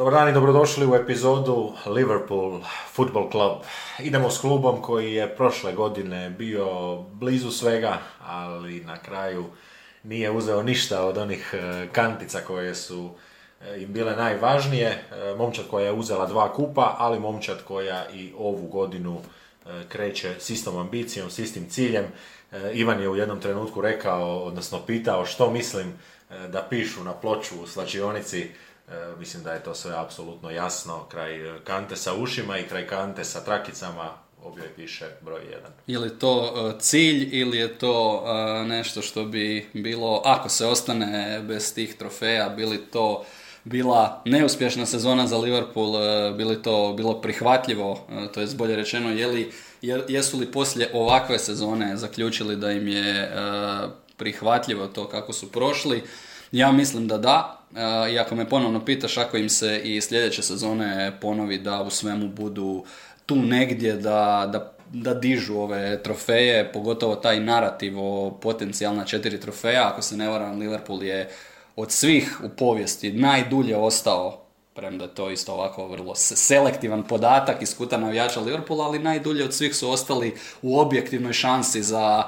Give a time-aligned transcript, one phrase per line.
[0.00, 2.60] Dobar dan i dobrodošli u epizodu Liverpool
[2.92, 3.58] Football Club.
[3.98, 9.44] Idemo s klubom koji je prošle godine bio blizu svega, ali na kraju
[10.02, 13.10] nije uzeo ništa od onih e, kantica koje su
[13.60, 14.86] e, im bile najvažnije.
[14.88, 19.20] E, Momčad koja je uzela dva kupa, ali momčad koja i ovu godinu
[19.88, 22.04] kreće s istom ambicijom, s istim ciljem.
[22.72, 25.92] Ivan je u jednom trenutku rekao, odnosno pitao što mislim
[26.48, 28.50] da pišu na ploču u slačionici.
[28.90, 31.04] E, Mislim da je to sve apsolutno jasno.
[31.04, 34.10] Kraj e, kante sa ušima i kraj kante sa trakicama
[34.44, 35.40] objoj piše broj
[35.86, 36.02] 1.
[36.02, 38.24] Je to e, cilj ili je to
[38.66, 43.24] nešto što bi bilo, ako se ostane bez tih trofeja, bili to
[43.64, 45.92] bila neuspješna sezona za Liverpool,
[46.36, 51.38] bili to bilo prihvatljivo, to je bolje rečeno, je li, je- jesu li poslije ovakve
[51.38, 53.32] sezone zaključili da im je
[54.16, 56.02] prihvatljivo to kako su prošli?
[56.52, 57.59] Ja mislim da da.
[58.12, 62.28] I ako me ponovno pitaš ako im se i sljedeće sezone ponovi da u svemu
[62.28, 62.84] budu
[63.26, 69.88] tu negdje da, da, da dižu ove trofeje, pogotovo taj narativ o potencijalna četiri trofeja,
[69.88, 71.30] ako se ne varam, Liverpool je
[71.76, 74.40] od svih u povijesti najdulje ostao,
[74.74, 79.44] premda je to isto ovako vrlo se- selektivan podatak iz kuta navijača Liverpoola, ali najdulje
[79.44, 82.24] od svih su ostali u objektivnoj šansi za,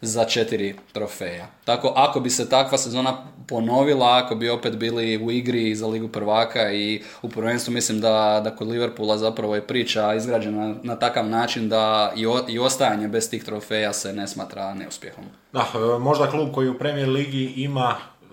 [0.00, 1.46] za četiri trofeja.
[1.64, 3.16] Tako, ako bi se takva sezona
[3.48, 8.40] ponovila, ako bi opet bili u igri za Ligu prvaka i u prvenstvu, mislim da,
[8.44, 13.08] da kod Liverpoola zapravo je priča izgrađena na takav način da i, o- i ostajanje
[13.08, 15.24] bez tih trofeja se ne smatra neuspjehom.
[15.52, 18.24] Da, e, možda klub koji u Premier Ligi ima e,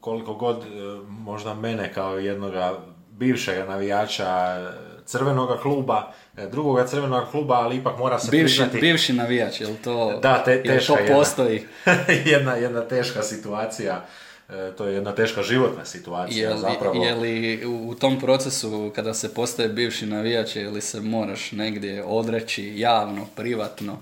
[0.00, 0.66] koliko god e,
[1.08, 2.72] možda mene kao jednoga
[3.10, 4.56] bivšega navijača
[5.04, 6.12] crvenoga kluba,
[6.42, 10.62] drugoga crvenoga kluba, ali ipak mora se Bivši, priznati bivši navijač, jel to, Da, te-
[10.64, 11.62] teška to postoji?
[12.24, 14.04] jedna, jedna teška situacija,
[14.48, 16.94] e, to je jedna teška životna situacija Je li, zapravo.
[16.96, 22.04] je li u, tom procesu kada se postaje bivši navijač, je li se moraš negdje
[22.04, 23.98] odreći javno, privatno?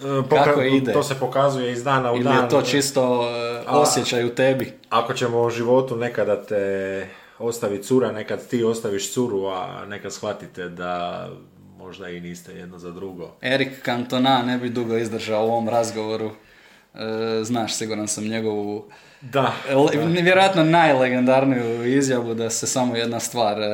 [0.00, 0.92] E, poka- kako ide?
[0.92, 2.36] To se pokazuje iz dana u Ili dan.
[2.36, 4.72] je to čisto e, A- osjećaj u tebi?
[4.90, 7.06] Ako ćemo u životu nekada te
[7.38, 11.28] ostavi cura, nekad ti ostaviš curu, a nekad shvatite da
[11.90, 13.30] možda i niste jedno za drugo.
[13.42, 16.30] Erik Cantona ne bi dugo izdržao u ovom razgovoru.
[16.94, 16.98] E,
[17.44, 18.84] znaš, siguran sam njegovu
[19.20, 23.66] Da, le- vjerojatno najlegendarniju izjavu da se samo jedna stvar e,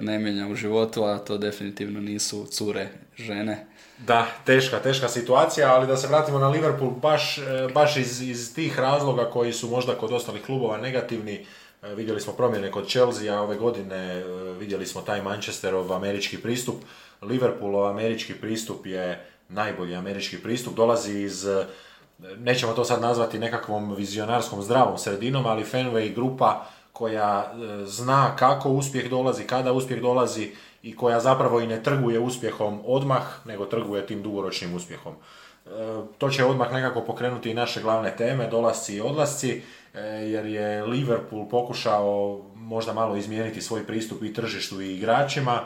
[0.00, 3.66] ne mijenja u životu, a to definitivno nisu cure žene.
[3.98, 7.42] da, teška, teška situacija, ali da se vratimo na Liverpool baš, e,
[7.74, 11.46] baš iz, iz tih razloga koji su možda kod ostalih klubova negativni.
[11.82, 14.24] E, Vidjeli smo promjene kod Chelsea, ove godine e,
[14.60, 16.74] vidjeli smo taj Manchesterov američki pristup.
[17.22, 21.46] Liverpoolov američki pristup je najbolji američki pristup, dolazi iz
[22.38, 28.68] nećemo to sad nazvati nekakvom vizionarskom zdravom sredinom, ali Fenway grupa koja e, zna kako
[28.68, 30.50] uspjeh dolazi, kada uspjeh dolazi
[30.82, 35.14] i koja zapravo i ne trguje uspjehom odmah, nego trguje tim dugoročnim uspjehom.
[35.14, 35.68] E,
[36.18, 39.62] To će odmah nekako pokrenuti i naše glavne teme, dolasci i odlasci,
[39.94, 45.60] e, jer je Liverpool pokušao možda malo izmijeniti svoj pristup i tržištu i igračima,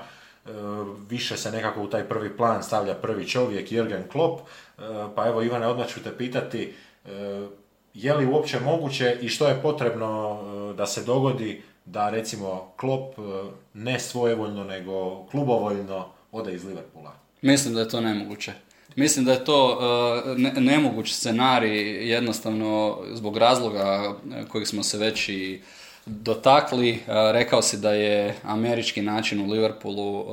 [1.09, 4.41] više se nekako u taj prvi plan stavlja prvi čovjek, Jürgen Klopp,
[4.79, 4.83] E,
[5.15, 6.75] pa evo Ivane, odmah ću te pitati,
[7.07, 7.47] e,
[7.95, 10.41] je li uopće moguće i što je potrebno
[10.73, 13.23] e, da se dogodi da recimo Klopp e,
[13.75, 17.13] ne svojevoljno nego klubovoljno ode iz Liverpoola?
[17.43, 18.53] Mislim da je to nemoguće.
[18.97, 19.78] Mislim da je to
[20.27, 25.61] e, ne- nemoguć scenarij jednostavno zbog razloga e, kojih smo se već i
[26.06, 26.91] dotakli.
[26.91, 26.99] E,
[27.33, 30.25] rekao si da je američki način u Liverpoolu e,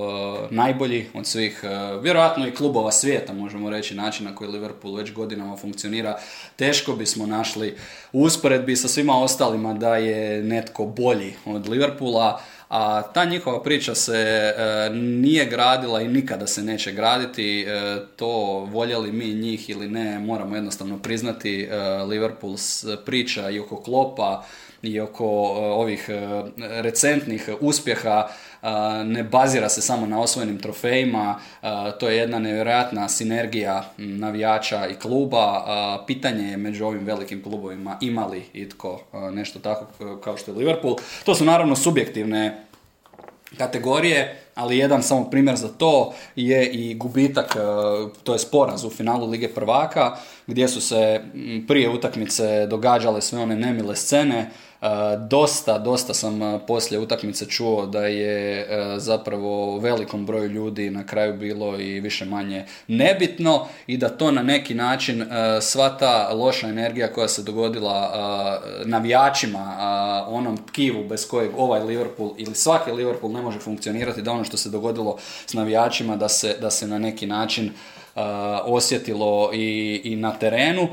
[0.52, 1.68] najbolji od svih, e,
[2.02, 6.18] vjerojatno i klubova svijeta, možemo reći, način na koji Liverpool već godinama funkcionira.
[6.56, 7.76] Teško bismo našli
[8.12, 13.96] u usporedbi sa svima ostalima da je netko bolji od Liverpoola, a ta njihova priča
[13.96, 14.18] se
[14.58, 17.62] e, nije gradila i nikada se neće graditi.
[17.62, 17.66] E,
[18.16, 18.30] to
[18.72, 21.62] voljeli mi njih ili ne, moramo jednostavno priznati.
[21.62, 24.44] E, Liverpool s- priča i oko Klopa
[24.84, 26.44] i oko e, ovih e,
[26.82, 28.68] recentnih uspjeha e,
[29.04, 31.40] ne bazira se samo na osvojenim trofejima,
[32.00, 35.64] to je jedna nevjerojatna sinergija navijača i kluba.
[36.08, 39.02] Pitanje je među ovim velikim klubovima imali itko
[39.32, 39.86] nešto tako
[40.24, 40.96] kao što je Liverpool.
[41.24, 42.66] To su naravno subjektivne
[43.58, 47.56] kategorije, ali jedan samo primjer za to je i gubitak,
[48.24, 50.16] to je poraz u finalu Lige prvaka,
[50.48, 51.22] gdje su se
[51.68, 54.50] prije utakmice događale sve one nemile scene,
[55.30, 58.68] Dosta, dosta sam poslije utakmice čuo da je
[59.00, 64.44] zapravo velikom broju ljudi na kraju bilo i više manje nebitno i da to na
[64.44, 65.26] neki način
[65.62, 68.12] sva ta loša energija koja se dogodila
[68.86, 69.76] navijačima,
[70.28, 74.58] onom tkivu bez kojeg ovaj Liverpool ili svaki Liverpool ne može funkcionirati, da ono što
[74.58, 77.72] se dogodilo s navijačima da se, da se na neki način
[78.66, 80.88] osjetilo i, i na terenu.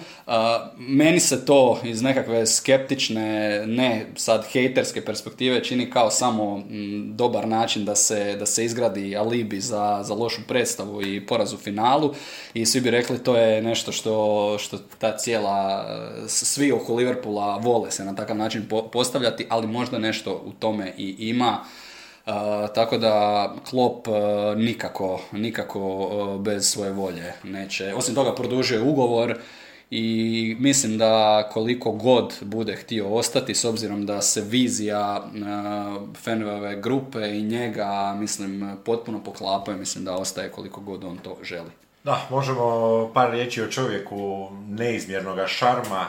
[0.77, 6.63] Meni se to iz nekakve skeptične, ne sad hejterske perspektive čini kao samo
[7.05, 11.57] dobar način da se, da se izgradi alibi za, za lošu predstavu i poraz u
[11.57, 12.15] finalu
[12.55, 15.87] i svi bi rekli to je nešto što, što ta cijela,
[16.27, 21.17] svi oko Liverpoola vole se na takav način postavljati, ali možda nešto u tome i
[21.19, 21.65] ima
[22.75, 24.15] tako da Klop uh,
[24.57, 27.95] nikako, nikako uh, bez svoje volje neće.
[27.95, 29.39] Osim toga produžuje ugovor
[29.91, 35.23] i mislim da koliko god bude htio ostati s obzirom da se vizija
[36.67, 41.71] uh, grupe i njega mislim potpuno poklapaju, mislim da ostaje koliko god on to želi.
[42.05, 46.07] Da, možemo par riječi o čovjeku neizmjernog šarma,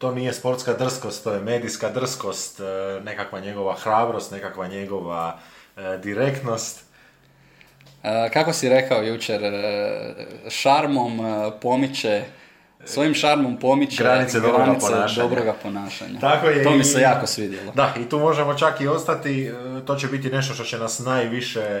[0.00, 2.64] to nije sportska drskost, to je medijska drskost, e,
[3.04, 5.38] nekakva njegova hrabrost, nekakva njegova
[5.76, 6.84] e, direktnost.
[8.02, 9.40] E, kako si rekao jučer,
[10.48, 11.20] šarmom
[11.62, 12.22] pomiče,
[12.84, 15.28] svojim šarmom pomiče granice, dobroga, ponašanja.
[15.28, 16.20] dobroga ponašanja.
[16.20, 17.72] Tako je to mi se jako svidjelo.
[17.72, 19.50] Da, i tu možemo čak i ostati,
[19.86, 21.80] to će biti nešto što će nas najviše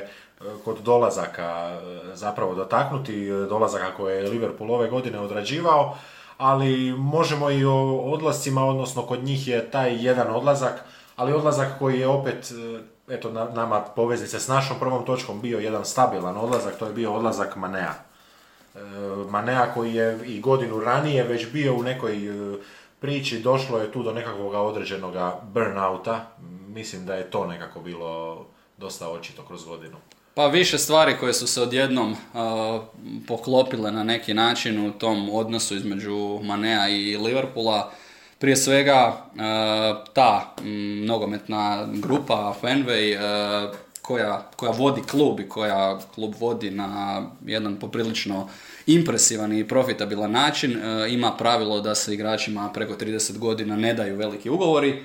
[0.64, 1.80] kod dolazaka
[2.14, 5.96] zapravo dotaknuti, dolazaka koje je Liverpool ove godine odrađivao
[6.40, 10.84] ali možemo i o odlascima, odnosno kod njih je taj jedan odlazak,
[11.16, 12.80] ali odlazak koji je opet, e,
[13.14, 17.56] eto, nama poveznice s našom prvom točkom bio jedan stabilan odlazak, to je bio odlazak
[17.56, 17.94] Manea.
[18.74, 18.78] E,
[19.30, 22.56] Manea koji je i godinu ranije već bio u nekoj e,
[23.00, 25.14] priči, došlo je tu do nekakvog određenog
[25.52, 26.26] burnouta,
[26.68, 28.44] mislim da je to nekako bilo
[28.78, 29.96] dosta očito kroz godinu.
[30.40, 32.82] Pa više stvari koje su se odjednom uh,
[33.26, 37.92] poklopile na neki način u tom odnosu između Manea i Liverpoola.
[38.38, 39.40] Prije svega uh,
[40.12, 47.22] ta m, nogometna grupa Fenway uh, koja, koja vodi klub i koja klub vodi na
[47.46, 48.48] jedan poprilično
[48.86, 54.50] impresivan i profitabilan način ima pravilo da se igračima preko 30 godina ne daju veliki
[54.50, 55.04] ugovori,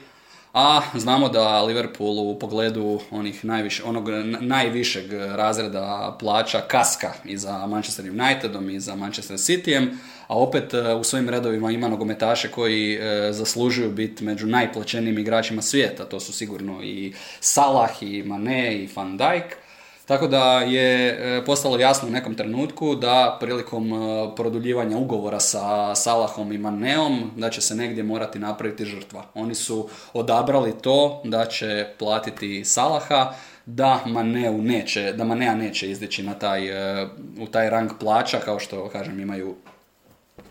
[0.55, 4.09] a znamo da Liverpool u pogledu onih najviše, onog
[4.39, 9.87] najvišeg razreda plaća kaska i za Manchester Unitedom i za Manchester Cityjem,
[10.27, 15.61] a opet e, u svojim redovima ima nogometaše koji e, zaslužuju biti među najplaćenijim igračima
[15.61, 16.05] svijeta.
[16.05, 19.64] To su sigurno i Salah, i Mane, i Van Dijk.
[20.05, 25.95] Tako da je e, postalo jasno u nekom trenutku da prilikom e, produljivanja ugovora sa
[25.95, 29.25] Salahom i Maneom da će se negdje morati napraviti žrtva.
[29.33, 33.33] Oni su odabrali to da će platiti Salaha,
[33.65, 36.67] da Maneu neće, da Manea neće izdići na taj,
[37.01, 37.07] e,
[37.39, 39.55] u taj rang plaća kao što kažem imaju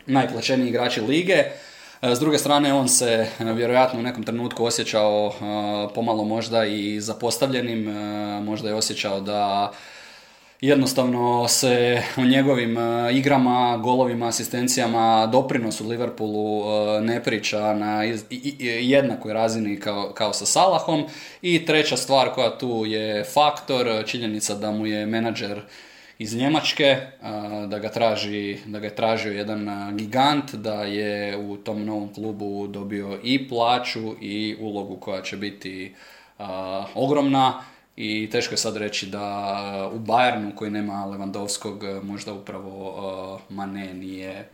[0.07, 1.45] najplaćeniji igrači lige.
[2.05, 6.65] E, s druge strane, on se e, vjerojatno u nekom trenutku osjećao e, pomalo možda
[6.65, 7.85] i zapostavljenim,
[8.45, 9.73] možda je osjećao da
[10.61, 12.77] jednostavno se o njegovim
[13.13, 16.65] igrama, golovima, asistencijama, doprinosu Liverpoolu
[17.01, 18.03] ne priča na
[18.81, 21.05] jednakoj razini kao, kao sa Salahom.
[21.43, 25.61] I treća stvar koja tu je faktor, činjenica da mu je menadžer
[26.19, 26.97] iz Njemačke,
[27.69, 32.67] da ga, traži, da ga je tražio jedan gigant, da je u tom novom klubu
[32.67, 35.95] dobio i plaću i ulogu koja će biti
[36.95, 37.63] ogromna
[37.97, 44.49] i teško je sad reći da u Bayernu koji nema Lewandowskog možda upravo Mane nije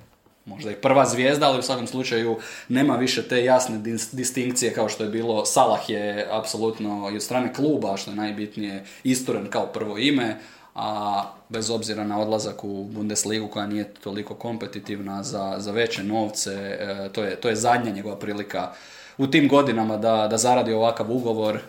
[0.44, 2.36] možda i prva zvijezda, ali u svakom slučaju
[2.68, 3.78] nema više te jasne
[4.12, 5.44] distinkcije kao što je bilo.
[5.44, 10.36] Salah je apsolutno i od strane kluba, što je najbitnije, isturen kao prvo ime,
[10.74, 16.52] a bez obzira na odlazak u Bundesligu koja nije toliko kompetitivna za, za veće novce,
[16.80, 18.72] e, to, je, to je zadnja njegova prilika
[19.18, 21.56] u tim godinama da, da zaradi ovakav ugovor.
[21.56, 21.60] E,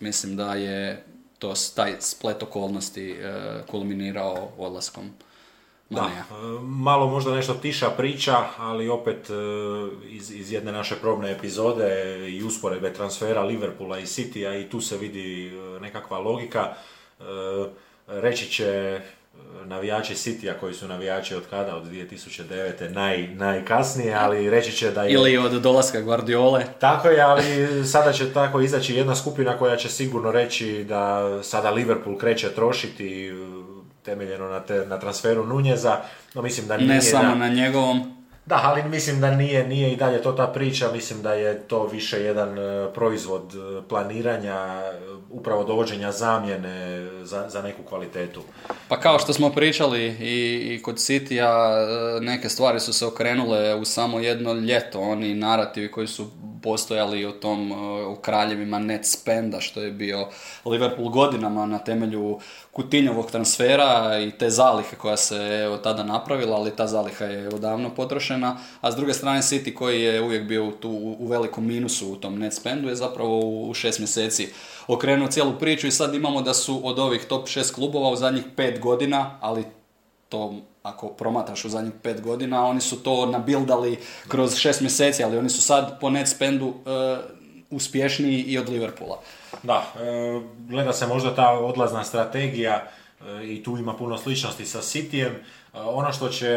[0.00, 1.04] mislim da je
[1.38, 3.32] to taj splet okolnosti e,
[3.70, 5.10] kulminirao odlaskom.
[5.90, 6.10] Da,
[6.62, 9.30] malo možda nešto tiša priča, ali opet
[10.08, 14.96] iz, iz jedne naše probne epizode i usporedbe transfera Liverpoola i Citya i tu se
[14.96, 16.74] vidi nekakva logika
[18.10, 19.00] reći će
[19.64, 22.90] navijači Citya koji su navijači od kada, od 2009.
[22.90, 25.12] Naj, najkasnije, ali reći će da je...
[25.12, 26.64] Ili od dolaska Guardiole.
[26.78, 27.42] Tako je, ali
[27.86, 33.32] sada će tako izaći jedna skupina koja će sigurno reći da sada Liverpool kreće trošiti
[34.02, 35.96] temeljeno na, te, na transferu Nunjeza,
[36.34, 36.88] no mislim da nije...
[36.88, 38.19] Ne samo na njegovom.
[38.46, 41.86] Da, ali mislim da nije, nije i dalje to ta priča, mislim da je to
[41.86, 48.42] više jedan e, proizvod e, planiranja, e, upravo dovođenja zamjene za, za neku kvalitetu.
[48.88, 51.74] Pa kao što smo pričali i, i kod Citya,
[52.20, 56.30] neke stvari su se okrenule u samo jedno ljeto, oni narativi koji su
[56.62, 57.72] postojali o tom
[58.06, 60.28] u kraljevima net spenda što je bio
[60.64, 62.38] Liverpool godinama na temelju
[62.72, 67.94] Kutinjovog transfera i te zalihe koja se evo tada napravila, ali ta zaliha je odavno
[67.94, 72.16] potrošena, a s druge strane City koji je uvijek bio tu u velikom minusu u
[72.16, 74.48] tom net spendu je zapravo u šest mjeseci
[74.86, 78.44] okrenuo cijelu priču i sad imamo da su od ovih top šest klubova u zadnjih
[78.56, 79.64] pet godina, ali
[80.28, 83.98] to ako promatraš u zadnjih pet godina, oni su to nabildali
[84.28, 86.74] kroz šest mjeseci, ali oni su sad po net spendu uh,
[87.70, 89.20] uspješniji i od Liverpoola.
[89.62, 92.82] Da, e, gleda se možda ta odlazna strategija
[93.20, 95.32] e, i tu ima puno sličnosti sa Cityjem.
[95.74, 96.48] Ono što će,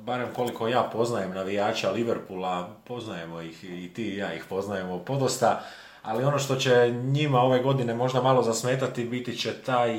[0.00, 5.62] barem koliko ja poznajem navijača Liverpoola, poznajemo ih i ti i ja ih poznajemo podosta,
[6.02, 9.92] ali ono što će njima ove godine možda malo zasmetati biti će taj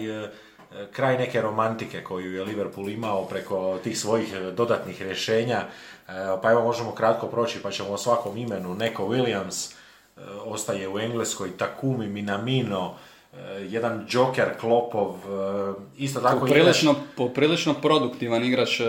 [0.92, 5.64] kraj neke romantike koju je Liverpool imao preko tih svojih dodatnih rješenja.
[6.42, 8.76] Pa evo možemo kratko proći pa ćemo o svakom imenu.
[8.76, 9.81] Neko Williams e,
[10.46, 12.94] ostaje u Engleskoj, Takumi Minamino,
[13.34, 13.38] e,
[13.70, 18.82] jedan Joker Klopov, e, isto tako poprilično, poprilično produktivan igrač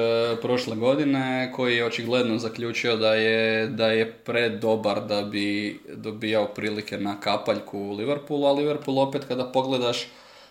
[0.42, 6.98] prošle godine koji je očigledno zaključio da je, da je predobar da bi dobijao prilike
[6.98, 10.06] na kapaljku u Liverpoolu, a Liverpool opet kada pogledaš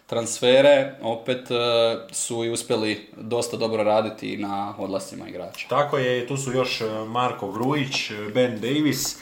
[0.08, 1.48] transfere opet
[2.12, 5.68] su i uspjeli dosta dobro raditi na odlascima igrača.
[5.70, 9.18] Tako je, tu su još Marko Grujić, Ben Davis,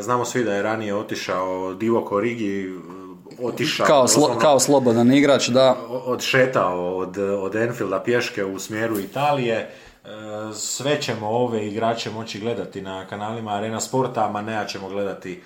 [0.00, 2.74] znamo svi da je ranije otišao Divo Korigi,
[3.42, 3.86] otišao...
[3.86, 4.06] Kao,
[4.40, 5.76] kao slobodan igrač, da.
[5.88, 9.70] Odšetao od, od Enfielda pješke u smjeru Italije.
[10.54, 15.42] Sve ćemo ove igrače moći gledati na kanalima Arena Sporta, a Manea ćemo gledati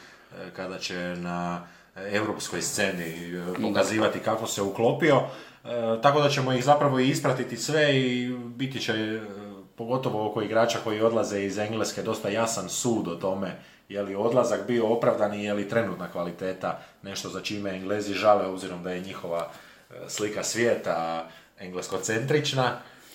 [0.57, 1.67] kada će na
[2.07, 5.17] europskoj sceni e, pokazivati kako se uklopio.
[5.17, 9.21] E, tako da ćemo ih zapravo i ispratiti sve i biti će e,
[9.77, 14.67] pogotovo oko igrača koji odlaze iz Engleske dosta jasan sud o tome je li odlazak
[14.67, 19.01] bio opravdan i je li trenutna kvaliteta nešto za čime Englezi žale obzirom da je
[19.01, 19.51] njihova
[20.09, 21.29] slika svijeta
[21.59, 22.73] engleskocentrična.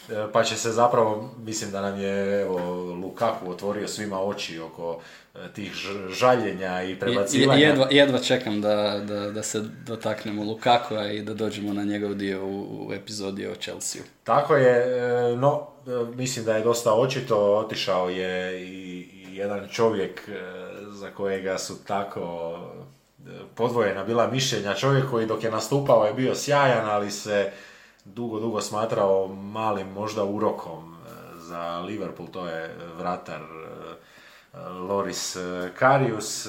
[0.09, 2.57] E, pa će se zapravo, mislim da nam je evo,
[2.93, 4.99] Lukaku otvorio svima oči oko
[5.35, 5.71] e, tih
[6.09, 7.67] žaljenja i prebacivanja.
[7.67, 12.45] Jedva, jedva čekam da, da, da se dotaknemo Lukakua i da dođemo na njegov dio
[12.45, 14.01] u, u epizodi o Chelsea.
[14.23, 14.97] Tako je,
[15.31, 15.67] e, no
[16.15, 18.92] mislim da je dosta očito, otišao je i,
[19.35, 20.29] jedan čovjek
[20.91, 22.57] za kojega su tako
[23.55, 27.51] podvojena bila mišljenja, čovjek koji dok je nastupao je bio sjajan, ali se
[28.05, 35.71] dugo, dugo smatrao malim možda urokom e, za Liverpool, to je vratar e, Loris e,
[35.79, 36.47] Karius,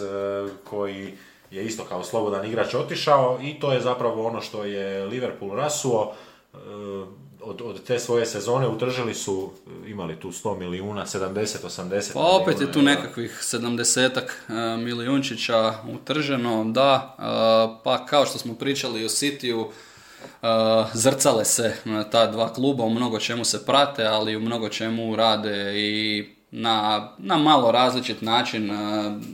[0.65, 1.15] koji
[1.51, 6.15] je isto kao slobodan igrač otišao i to je zapravo ono što je Liverpool rasuo.
[7.47, 9.51] Od, od te svoje sezone utržili su,
[9.87, 14.21] imali tu 100 milijuna, 70-80 Pa opet je tu nekakvih 70
[14.77, 17.17] milijunčića utrženo, da,
[17.85, 19.67] pa kao što smo pričali o Cityu,
[20.43, 20.49] Uh,
[20.95, 21.77] zrcale se
[22.13, 27.09] ta dva kluba, u mnogo čemu se prate, ali u mnogo čemu rade i na,
[27.19, 28.77] na malo različit način, uh,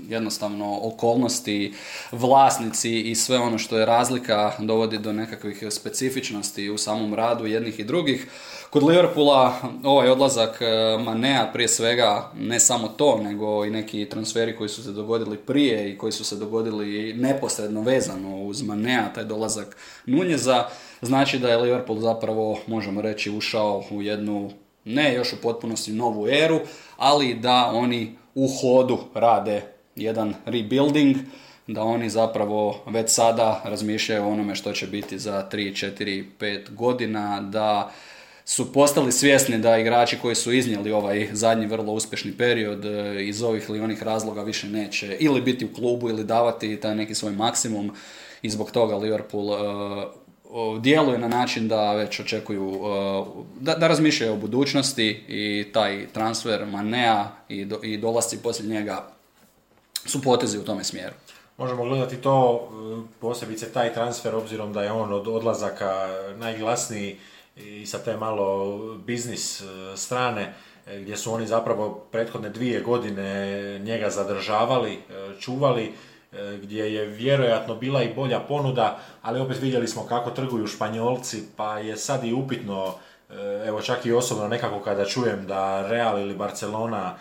[0.08, 1.74] jednostavno okolnosti,
[2.12, 7.80] vlasnici i sve ono što je razlika dovodi do nekakvih specifičnosti u samom radu jednih
[7.80, 8.26] i drugih.
[8.70, 14.56] Kod Liverpoola ovaj odlazak uh, Manea prije svega ne samo to, nego i neki transferi
[14.56, 19.24] koji su se dogodili prije i koji su se dogodili neposredno vezano uz Manea, taj
[19.24, 20.68] dolazak Nunjeza,
[21.02, 24.50] znači da je Liverpool zapravo, možemo reći, ušao u jednu,
[24.84, 26.60] ne još u potpunosti novu eru,
[27.00, 29.62] ali da oni u hodu rade
[29.97, 31.16] jedan rebuilding,
[31.66, 36.75] da oni zapravo već sada razmišljaju o onome što će biti za 3, 4, 5
[36.75, 37.90] godina, da
[38.45, 43.42] su postali svjesni da igrači koji su iznijeli ovaj zadnji vrlo uspješni period e, iz
[43.42, 47.33] ovih ili onih razloga više neće ili biti u klubu ili davati taj neki svoj
[47.33, 47.90] maksimum
[48.42, 49.57] i zbog toga Liverpool e,
[50.80, 52.80] djeluje na način da već očekuju,
[53.61, 59.12] da, da razmišljaju o budućnosti i taj transfer Manea i, do, i dolasci poslije njega
[60.07, 61.14] su potezi u tome smjeru.
[61.59, 62.69] Možemo gledati to,
[63.21, 67.16] posebice taj transfer, obzirom da je on od odlazaka najglasniji
[67.57, 69.62] i sa te malo biznis
[69.97, 70.54] strane
[70.87, 74.99] gdje su oni zapravo prethodne dvije godine njega zadržavali,
[75.40, 75.92] čuvali,
[76.62, 81.78] gdje je vjerojatno bila i bolja ponuda, ali opet vidjeli smo kako trguju Španjolci, pa
[81.78, 82.94] je sad i upitno,
[83.66, 87.16] evo čak i osobno nekako kada čujem da Real ili Barcelona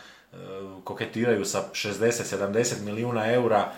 [0.83, 3.71] koketiraju sa 60-70 milijuna eura,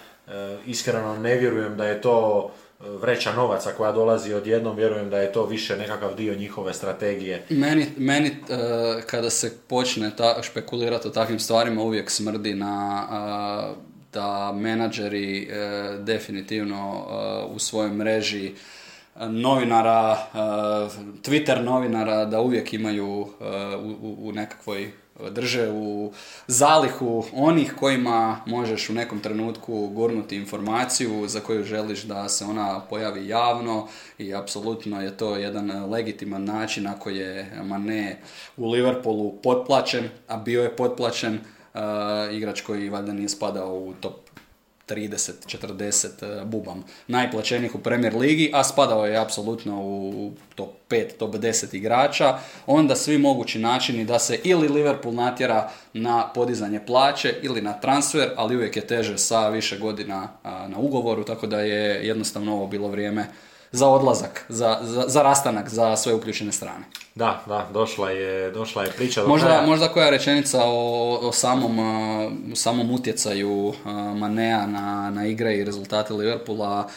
[0.65, 2.51] iskreno ne vjerujem da je to
[3.01, 7.45] vreća novaca koja dolazi odjednom, vjerujem da je to više nekakav dio njihove strategije.
[7.49, 8.33] Meni, meni e,
[9.07, 13.03] kada se počne ta, špekulirati o takvim stvarima uvijek smrdi na
[13.77, 15.47] e, da menadžeri e,
[15.99, 17.07] definitivno
[17.49, 18.51] u svojoj mreži
[19.19, 20.17] novinara,
[21.23, 23.27] Twitter novinara da uvijek imaju
[24.01, 24.91] u, u nekakvoj
[25.29, 26.11] drže u
[26.47, 32.79] zalihu onih kojima možeš u nekom trenutku gurnuti informaciju za koju želiš da se ona
[32.89, 33.87] pojavi javno
[34.17, 38.19] i apsolutno je to jedan legitiman način ako je Mane
[38.57, 41.39] u Liverpoolu potplaćen, a bio je potplaćen,
[42.31, 44.13] igrač koji valjda nije spadao u top
[44.95, 51.35] 30-40 e, bubam najplaćenijih u Premier Ligi, a spadao je apsolutno u top 5, top
[51.35, 57.61] 10 igrača, onda svi mogući načini da se ili Liverpool natjera na podizanje plaće ili
[57.61, 62.53] na transfer, ali uvijek je teže sa više godina na ugovoru, tako da je jednostavno
[62.53, 63.25] ovo bilo vrijeme
[63.71, 66.85] za odlazak, za, za, za rastanak za sve uključene strane.
[67.15, 71.77] Da, da, došla je, došla je priča do možda, možda koja rečenica o, o samom,
[72.55, 73.73] samom utjecaju
[74.15, 76.87] Manea na, na igre i rezultate Liverpoola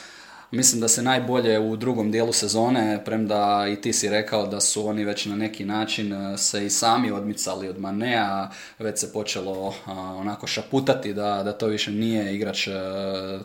[0.54, 4.88] Mislim da se najbolje u drugom dijelu sezone, premda i ti si rekao da su
[4.88, 9.74] oni već na neki način e, se i sami odmicali od Manea, već se počelo
[10.16, 12.70] onako šaputati da, da to više nije igrač e,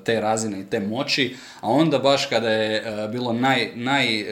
[0.03, 4.25] te razine i te moći, a onda baš kada je e, bilo naj, naj,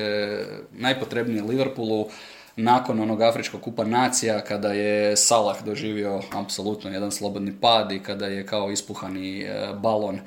[0.72, 2.07] najpotrebnije Liverpoolu,
[2.55, 8.25] nakon onog Afričkog kupa nacija, kada je Salah doživio apsolutno jedan slobodni pad i kada
[8.25, 9.46] je kao ispuhani
[9.81, 10.19] balon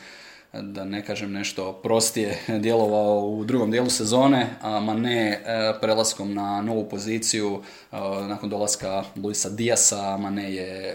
[0.52, 5.40] da ne kažem nešto prostije, djelovao u drugom dijelu sezone, a ne e,
[5.80, 7.96] prelaskom na novu poziciju e,
[8.28, 10.94] nakon dolaska Luisa Diasa, Mane je e,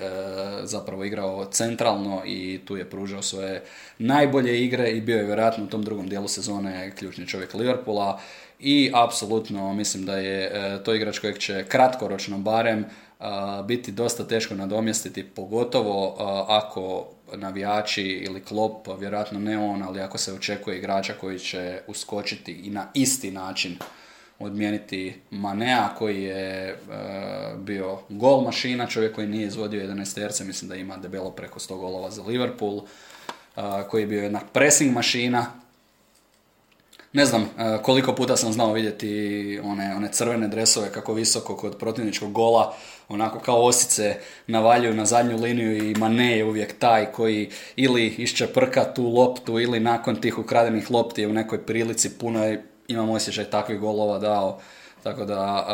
[0.63, 3.63] zapravo igrao centralno i tu je pružao svoje
[3.97, 8.19] najbolje igre i bio je vjerojatno u tom drugom dijelu sezone ključni čovjek Liverpoola.
[8.59, 10.51] I apsolutno mislim da je
[10.83, 12.85] to igrač kojeg će kratkoročno barem
[13.65, 16.15] biti dosta teško nadomjestiti, pogotovo
[16.47, 22.51] ako navijači ili klop, vjerojatno ne on, ali ako se očekuje igrača koji će uskočiti
[22.51, 23.77] i na isti način
[24.39, 26.75] odmijeniti Manea koji je e,
[27.57, 31.77] bio gol mašina, čovjek koji nije izvodio 11 terce, mislim da ima debelo preko 100
[31.77, 32.81] golova za Liverpool,
[33.89, 35.45] koji je bio jedna pressing mašina,
[37.15, 41.77] ne znam e, koliko puta sam znao vidjeti one, one crvene dresove kako visoko kod
[41.77, 42.75] protivničkog gola,
[43.09, 44.15] onako kao osice
[44.47, 49.79] navaljuju na zadnju liniju i Mane je uvijek taj koji ili iščeprka tu loptu ili
[49.79, 54.59] nakon tih ukradenih lopti je u nekoj prilici puno je, imam osjećaj takvih golova dao.
[55.03, 55.67] Tako da,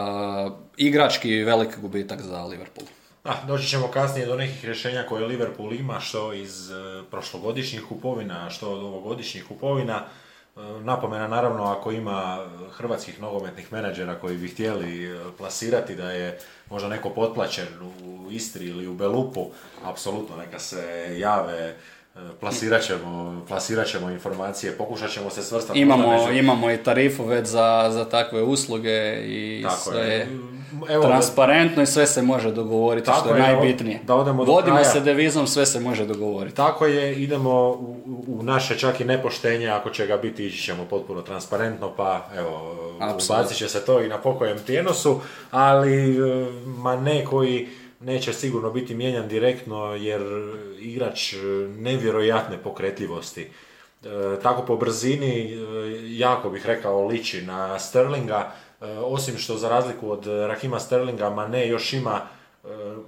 [0.48, 2.88] uh, igrački velik gubitak za Liverpool.
[3.24, 8.50] Da, doći ćemo kasnije do nekih rješenja koje Liverpool ima, što iz uh, prošlogodišnjih kupovina,
[8.50, 10.06] što od ovogodišnjih kupovina.
[10.84, 16.90] Napomena naravno ako ima hrvatskih nogometnih menadžera koji bi htjeli e, plasirati da je možda
[16.90, 17.68] neko potplaćen
[18.04, 19.48] u Istri ili u Belupu,
[19.86, 21.76] apsolutno neka se jave
[22.40, 25.80] Plasirat ćemo, plasirat ćemo informacije, pokušat ćemo se svrstati.
[25.80, 30.28] Imamo, imamo i tarifu već za, za takve usluge i sve
[30.90, 34.00] Evo, transparentno i sve se može dogovoriti, što je, je najbitnije.
[34.04, 36.56] Da odemo do Vodimo se devizom, sve se može dogovoriti.
[36.56, 40.86] Tako je, idemo u, u, naše čak i nepoštenje, ako će ga biti, ići ćemo
[40.90, 42.76] potpuno transparentno, pa evo,
[43.26, 45.20] ubacit će se to i na pokojem tijenosu,
[45.52, 47.68] ali e, ma ne koji
[48.00, 50.22] neće sigurno biti mijenjan direktno jer
[50.80, 51.34] igrač
[51.78, 53.42] nevjerojatne pokretljivosti.
[53.42, 55.58] E, tako po brzini, e,
[56.18, 58.71] jako bih rekao, liči na Sterlinga, e,
[59.06, 62.22] osim što za razliku od Rahima Sterlinga, Mane još ima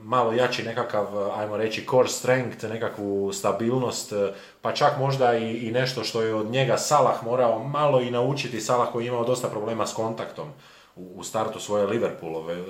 [0.02, 4.14] malo jači nekakav, ajmo reći, core strength, nekakvu stabilnost,
[4.62, 8.62] pa čak možda i, i nešto što je od njega Salah morao malo i naučiti,
[8.62, 10.48] Salah koji je imao dosta problema s kontaktom
[10.96, 11.86] u startu svoje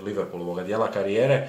[0.05, 1.47] Liverpoolove, dijela karijere,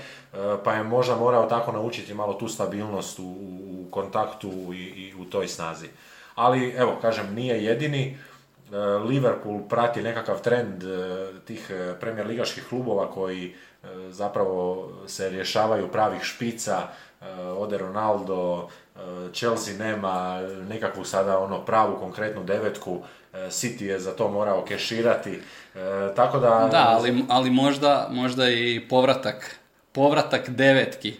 [0.64, 5.24] pa je možda morao tako naučiti malo tu stabilnost u, u kontaktu i, i u
[5.24, 5.86] toj snazi.
[6.34, 8.18] Ali, evo, kažem, nije jedini.
[8.72, 8.77] E,
[9.09, 10.87] Liverpool prati nekakav trend e,
[11.44, 13.55] tih premijer ligaških klubova koji
[14.11, 16.79] zapravo se rješavaju pravih špica,
[17.57, 18.68] ode Ronaldo,
[19.33, 25.40] Chelsea nema nekakvu sada ono pravu konkretnu devetku City je za to morao keširati.
[26.16, 26.68] Tako da...
[26.72, 29.57] Da, ali, ali možda, možda i povratak,
[29.92, 31.16] povratak devetki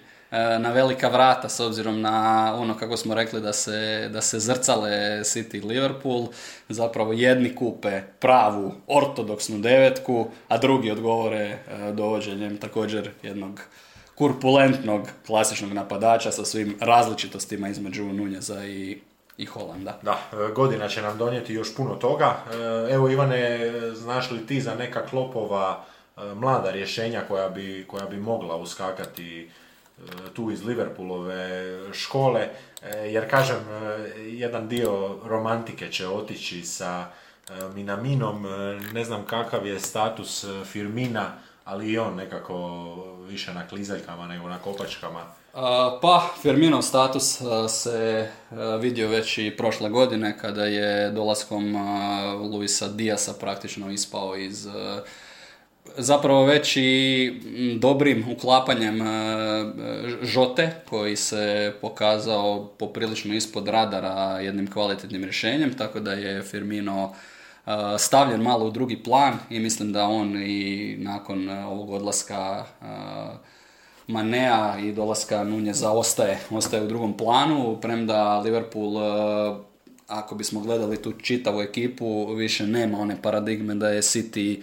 [0.59, 4.91] na velika vrata s obzirom na ono kako smo rekli da se, da se zrcale
[5.21, 6.27] City Liverpool,
[6.69, 11.59] zapravo jedni kupe pravu ortodoksnu devetku, a drugi odgovore
[11.93, 13.61] dovođenjem također jednog
[14.15, 18.99] kurpulentnog klasičnog napadača sa svim različitostima između Nunjeza i,
[19.37, 19.99] i Holanda.
[20.03, 20.19] Da,
[20.55, 22.37] godina će nam donijeti još puno toga.
[22.91, 25.85] Evo Ivane, znaš li ti za neka klopova
[26.35, 29.51] mlada rješenja koja bi, koja bi mogla uskakati
[30.35, 32.49] tu iz Liverpoolove škole,
[33.07, 33.57] jer kažem,
[34.17, 37.07] jedan dio romantike će otići sa
[37.75, 38.47] Minaminom,
[38.93, 41.33] ne znam kakav je status Firmina,
[41.65, 42.95] ali i on nekako
[43.29, 45.21] više na klizaljkama nego na kopačkama.
[46.03, 48.29] Pa, Firminov status se
[48.81, 51.77] vidio već i prošle godine kada je dolaskom
[52.53, 54.69] Luisa Diasa praktično ispao iz
[55.97, 57.33] zapravo već i
[57.79, 59.01] dobrim uklapanjem
[60.23, 67.15] Žote koji se pokazao poprilično ispod radara jednim kvalitetnim rješenjem, tako da je Firmino
[67.99, 72.65] stavljen malo u drugi plan i mislim da on i nakon ovog odlaska
[74.07, 78.93] Manea i dolaska Nunjeza ostaje, ostaje u drugom planu, premda Liverpool
[80.07, 84.63] ako bismo gledali tu čitavu ekipu, više nema one paradigme da je City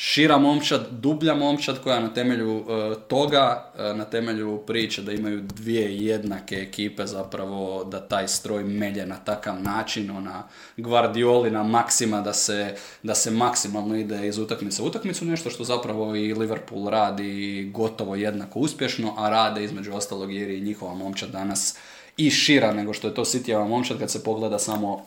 [0.00, 5.40] šira momčad, dublja momčad koja na temelju e, toga, e, na temelju priče da imaju
[5.40, 12.32] dvije jednake ekipe zapravo da taj stroj melje na takav način, ona Guardiolina maksima da
[12.32, 17.70] se, da se maksimalno ide iz utakmice u utakmicu, nešto što zapravo i Liverpool radi
[17.74, 21.78] gotovo jednako uspješno, a rade između ostalog jer je njihova momčad danas
[22.16, 25.06] i šira nego što je to Cityjeva momčad kad se pogleda samo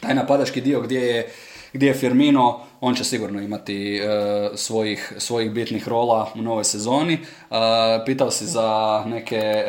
[0.00, 1.32] taj napadački dio gdje je
[1.74, 4.00] gdje je Firmino, on će sigurno imati e,
[4.54, 7.14] svojih, svojih bitnih rola u novoj sezoni.
[7.14, 7.56] E,
[8.06, 9.64] pitao si za neke e,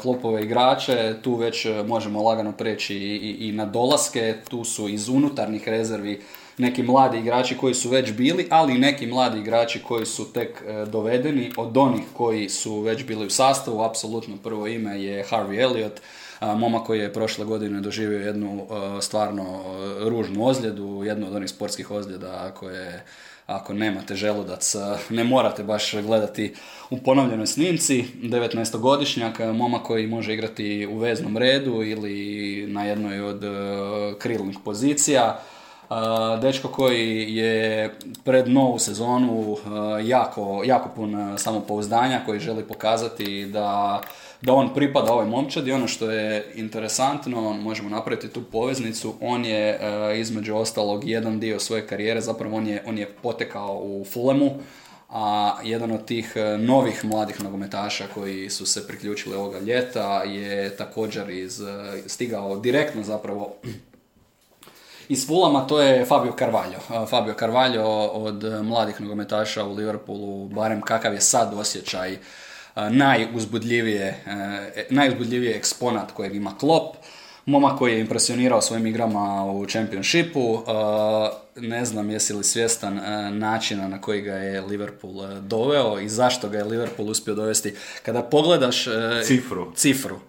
[0.00, 5.68] klopove igrače, tu već možemo lagano preći i, i, na dolaske, tu su iz unutarnjih
[5.68, 6.20] rezervi
[6.58, 10.62] neki mladi igrači koji su već bili, ali i neki mladi igrači koji su tek
[10.86, 13.82] dovedeni od onih koji su već bili u sastavu.
[13.82, 16.00] Apsolutno prvo ime je Harvey Elliott,
[16.40, 18.66] momak koji je prošle godine doživio jednu
[19.00, 19.62] stvarno
[20.00, 23.04] ružnu ozljedu, jednu od onih sportskih ozljeda koje
[23.46, 24.74] ako nemate želudac,
[25.08, 26.54] ne morate baš gledati
[26.90, 28.04] u ponovljenoj snimci.
[28.22, 33.42] 19-godišnjak, momak koji može igrati u veznom redu ili na jednoj od
[34.18, 35.40] krilnih pozicija.
[36.42, 39.56] Dečko koji je pred novu sezonu
[40.04, 44.00] jako, jako pun samopouzdanja, koji želi pokazati da
[44.42, 45.72] da on pripada ovoj momčadi.
[45.72, 51.60] Ono što je interesantno, možemo napraviti tu poveznicu, on je e, između ostalog jedan dio
[51.60, 54.50] svoje karijere, zapravo on je, on je potekao u Fulemu,
[55.10, 60.76] a jedan od tih e, novih mladih nogometaša koji su se priključili ovoga ljeta je
[60.76, 61.64] također iz, e,
[62.06, 63.54] stigao direktno zapravo
[65.08, 67.06] iz Fulama, to je Fabio Carvalho.
[67.06, 72.18] Fabio Carvalho od mladih nogometaša u Liverpoolu, barem kakav je sad osjećaj
[72.90, 74.24] najuzbudljivije,
[74.90, 76.96] najuzbudljivije eksponat kojeg ima Klopp.
[77.46, 80.62] Momak koji je impresionirao svojim igrama u Championshipu.
[81.56, 83.00] Ne znam jesi li svjestan
[83.38, 87.74] načina na koji ga je Liverpool doveo i zašto ga je Liverpool uspio dovesti.
[88.02, 88.84] Kada pogledaš
[89.26, 90.20] cifru, cifru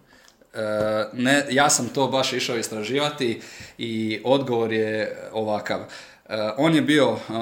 [1.14, 3.42] ne, ja sam to baš išao istraživati
[3.78, 5.80] i odgovor je ovakav.
[6.32, 7.34] Eh, on je bio eh,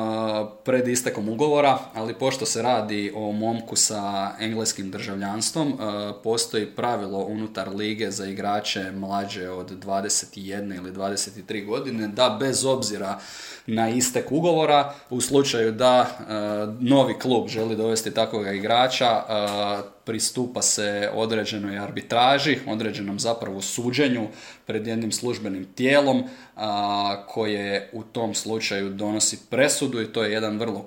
[0.64, 7.20] pred istekom ugovora, ali pošto se radi o momku sa engleskim državljanstvom, eh, postoji pravilo
[7.20, 13.20] unutar lige za igrače mlađe od 21 ili 23 godine da bez obzira
[13.68, 16.06] na istek ugovora, u slučaju da
[16.80, 19.24] novi klub želi dovesti takvog igrača,
[20.06, 24.28] pristupa se određenoj arbitraži, određenom zapravo suđenju
[24.66, 26.24] pred jednim službenim tijelom
[26.56, 30.86] a, koje u tom slučaju donosi presudu i to je jedan vrlo,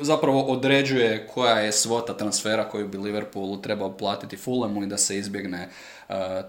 [0.00, 5.18] zapravo određuje koja je svota transfera koju bi Liverpoolu trebao platiti Fulemu i da se
[5.18, 5.68] izbjegne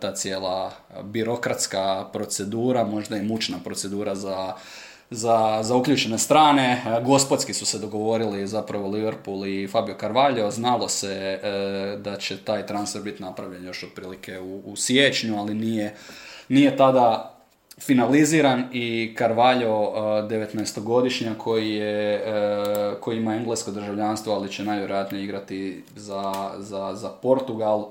[0.02, 0.72] ta cijela
[1.04, 4.54] birokratska procedura, možda i mučna procedura za
[5.14, 6.84] za, za uključene strane.
[6.86, 10.52] E, gospodski su se dogovorili zapravo Liverpool i Fabio Carvalho.
[10.52, 15.54] Znalo se e, da će taj transfer biti napravljen još otprilike u, u siječnju, ali
[15.54, 15.96] nije,
[16.50, 17.30] nije tada
[17.80, 19.92] finaliziran i Carvalho,
[20.30, 22.24] 19-godišnja, e, koji, je,
[23.00, 27.90] koji ima englesko državljanstvo, ali će najvjerojatnije igrati za, za, za Portugal,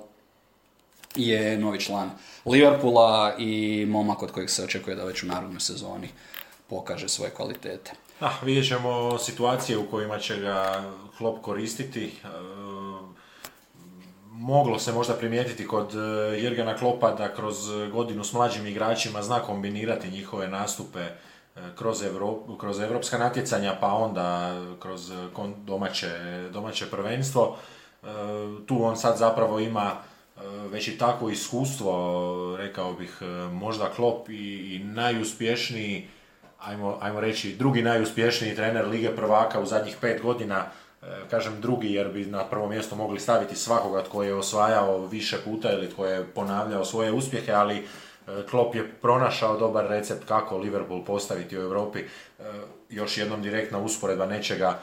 [1.17, 2.11] je novi član
[2.47, 6.09] Liverpoola i momak od kojeg se očekuje da već u narodnoj sezoni
[6.73, 7.93] pokaže svoje kvalitete.
[8.21, 10.85] Da, vidjet ćemo situacije u kojima će ga
[11.19, 12.05] Klopp koristiti.
[12.05, 12.29] E,
[14.31, 15.99] moglo se možda primijetiti kod e,
[16.41, 17.57] Jirgena Klopa da kroz
[17.93, 21.13] godinu s mlađim igračima zna kombinirati njihove nastupe e,
[21.77, 22.05] kroz,
[22.59, 25.13] kroz evropska natjecanja pa onda kroz
[25.57, 26.11] domaće,
[26.53, 27.57] domaće prvenstvo.
[28.67, 29.93] Tu on sad zapravo ima
[30.71, 33.19] već i takvo iskustvo, rekao bih,
[33.53, 36.09] možda Klop i, i najuspješniji
[36.65, 40.65] ajmo, ajmo reći, drugi najuspješniji trener Lige prvaka u zadnjih pet godina,
[41.03, 45.37] e, kažem drugi jer bi na prvo mjesto mogli staviti svakoga tko je osvajao više
[45.45, 47.83] puta ili tko je ponavljao svoje uspjehe, ali e,
[48.51, 51.99] Klopp je pronašao dobar recept kako Liverpool postaviti u Europi.
[51.99, 52.05] E,
[52.91, 54.79] još jednom direktna usporedba nečega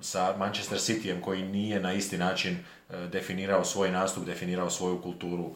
[0.00, 2.56] sa Manchester Cityjem koji nije na isti način
[3.12, 5.50] definirao svoj nastup, definirao svoju kulturu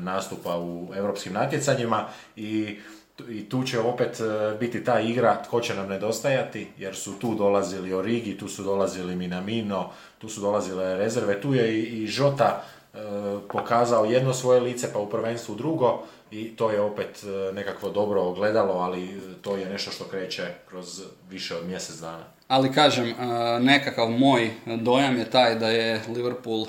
[0.00, 2.78] nastupa u europskim natjecanjima i
[3.30, 7.34] i tu će opet e, biti ta igra tko će nam nedostajati, jer su tu
[7.34, 12.62] dolazili Origi, tu su dolazili Minamino, tu su dolazile rezerve, tu je i Žota
[12.94, 12.98] e,
[13.52, 18.22] pokazao jedno svoje lice, pa u prvenstvu drugo i to je opet e, nekakvo dobro
[18.22, 22.24] ogledalo, ali to je nešto što kreće kroz više od mjesec dana.
[22.48, 23.14] Ali kažem,
[23.60, 26.66] nekakav moj dojam je taj da je Liverpool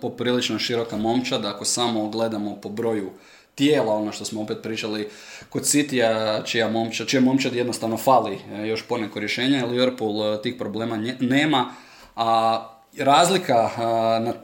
[0.00, 3.10] poprilično široka momčad, ako samo gledamo po broju
[3.54, 5.08] tijela, ono što smo opet pričali
[5.48, 10.54] kod Citya, čija momčad, čija momčad jednostavno fali e, još poneko rješenja, Liverpool e, tih
[10.58, 11.74] problema nema,
[12.16, 13.70] a Razlika,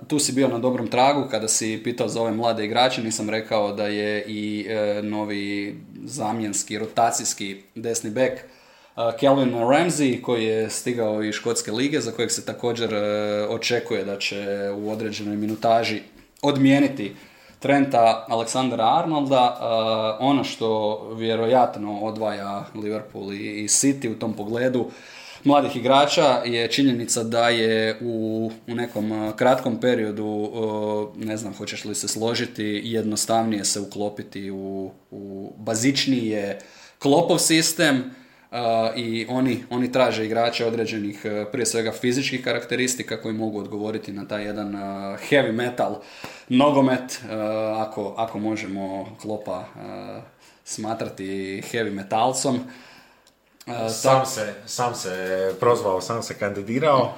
[0.07, 3.73] tu si bio na dobrom tragu kada si pitao za ove mlade igrače, nisam rekao
[3.73, 8.41] da je i e, novi zamjenski, rotacijski desni bek
[9.21, 12.91] Kelvin Ramsey koji je stigao iz Škotske lige za kojeg se također
[13.49, 16.03] očekuje da će u određenoj minutaži
[16.43, 17.15] odmijeniti
[17.59, 24.91] Trenta Aleksandra Arnolda, uh, ono što vjerojatno odvaja Liverpool i City u tom pogledu
[25.45, 31.55] mladih igrača je činjenica da je u, u nekom uh, kratkom periodu, uh, ne znam
[31.55, 36.59] hoćeš li se složiti, jednostavnije se uklopiti u, u bazičnije
[36.99, 38.11] klopov sistem,
[38.97, 44.45] i oni, oni traže igrače određenih prije svega fizičkih karakteristika koji mogu odgovoriti na taj
[44.45, 44.73] jedan
[45.31, 46.01] heavy metal
[46.49, 47.21] nogomet,
[47.77, 49.65] ako, ako možemo klopa
[50.65, 52.61] smatrati heavy metalcom.
[53.91, 57.15] Sam se, sam se prozvao, sam se kandidirao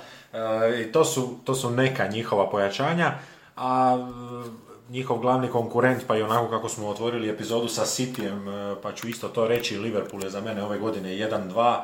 [0.81, 3.15] i to su, to su neka njihova pojačanja,
[3.57, 3.99] a
[4.91, 9.09] njihov glavni konkurent, pa i onako kako smo otvorili epizodu sa Cityjem, e, pa ću
[9.09, 11.81] isto to reći, Liverpool je za mene ove godine 1-2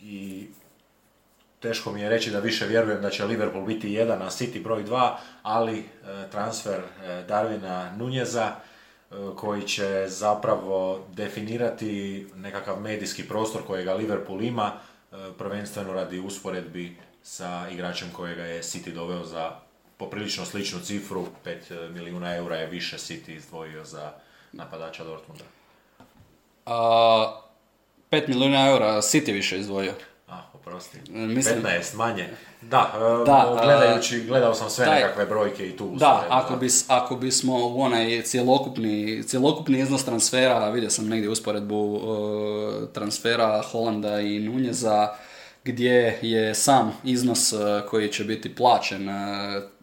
[0.00, 0.46] i
[1.60, 4.84] teško mi je reći da više vjerujem da će Liverpool biti 1, a City broj
[4.84, 5.84] 2, ali e,
[6.30, 8.52] transfer e, Darwina Nunjeza
[9.36, 14.72] koji će zapravo definirati nekakav medijski prostor kojega Liverpool ima,
[15.38, 19.65] prvenstveno radi usporedbi sa igračem kojega je City doveo za
[19.96, 24.12] poprilično sličnu cifru, 5 e, milijuna eura je više City izdvojio za
[24.52, 25.44] napadača Dortmunda.
[26.66, 27.40] A,
[28.10, 29.92] 5 milijuna eura City više izdvojio.
[30.28, 30.98] A, oprosti.
[30.98, 31.62] E, mislim...
[31.62, 32.28] 15 manje.
[32.62, 35.92] Da, e, da gledajući, gledao sam sve taj, nekakve brojke i tu.
[35.96, 41.94] Da, ako, bis, ako bismo u onaj cjelokupni, cjelokupni iznos transfera, vidio sam negdje usporedbu
[41.94, 45.14] uh, transfera Holanda i Nunjeza,
[45.64, 47.54] gdje je sam iznos
[47.90, 49.08] koji će biti plaćen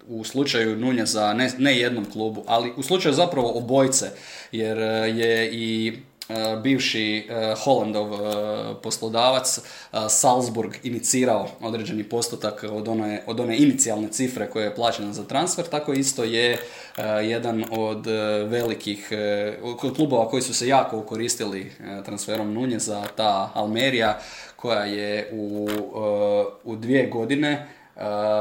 [0.07, 4.05] u slučaju Nunjeza, ne, ne jednom klubu, ali u slučaju zapravo obojce,
[4.51, 5.93] jer e, je i
[6.29, 8.09] e, bivši e, Hollandov
[8.83, 9.59] poslodavac
[10.09, 15.65] Salzburg inicirao određeni postotak od one, od one inicijalne cifre koja je plaćena za transfer,
[15.65, 16.57] tako isto je
[17.23, 18.07] jedan od
[18.47, 19.09] velikih
[19.95, 21.71] klubova koji su se jako koristili
[22.05, 24.19] transferom Nunjeza, ta Almerija
[24.55, 25.69] koja je u,
[26.63, 27.67] u dvije godine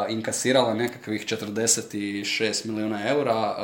[0.09, 3.57] inkasirala nekakvih 46 milijuna eura,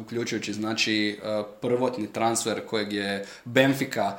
[0.00, 1.20] uključujući znači
[1.60, 4.12] prvotni transfer kojeg je Benfica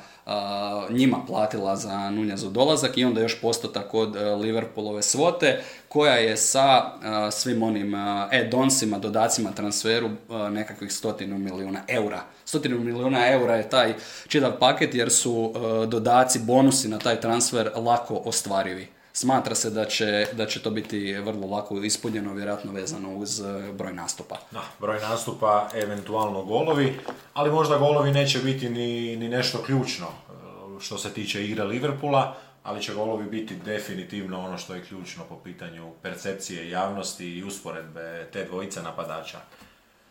[0.90, 6.82] njima platila za Nunjazu dolazak i onda još postotak od Liverpoolove svote koja je sa
[7.30, 7.94] svim onim
[8.30, 10.10] e-donsima, dodacima transferu
[10.50, 12.22] nekakvih stotinu milijuna eura.
[12.44, 13.94] Stotinu milijuna eura je taj
[14.28, 15.54] čitav paket jer su
[15.88, 21.14] dodaci, bonusi na taj transfer lako ostvarivi smatra se da će, da će to biti
[21.14, 24.36] vrlo lako ispunjeno, vjerojatno vezano uz e, broj nastupa.
[24.50, 26.98] Da, broj nastupa, eventualno golovi,
[27.34, 32.34] ali možda golovi neće biti ni, ni nešto ključno e, što se tiče igre Liverpoola,
[32.62, 38.28] ali će golovi biti definitivno ono što je ključno po pitanju percepcije javnosti i usporedbe
[38.32, 39.38] te dvojice napadača.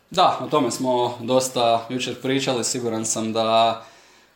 [0.10, 3.84] Da, o tome smo dosta jučer pričali, siguran sam da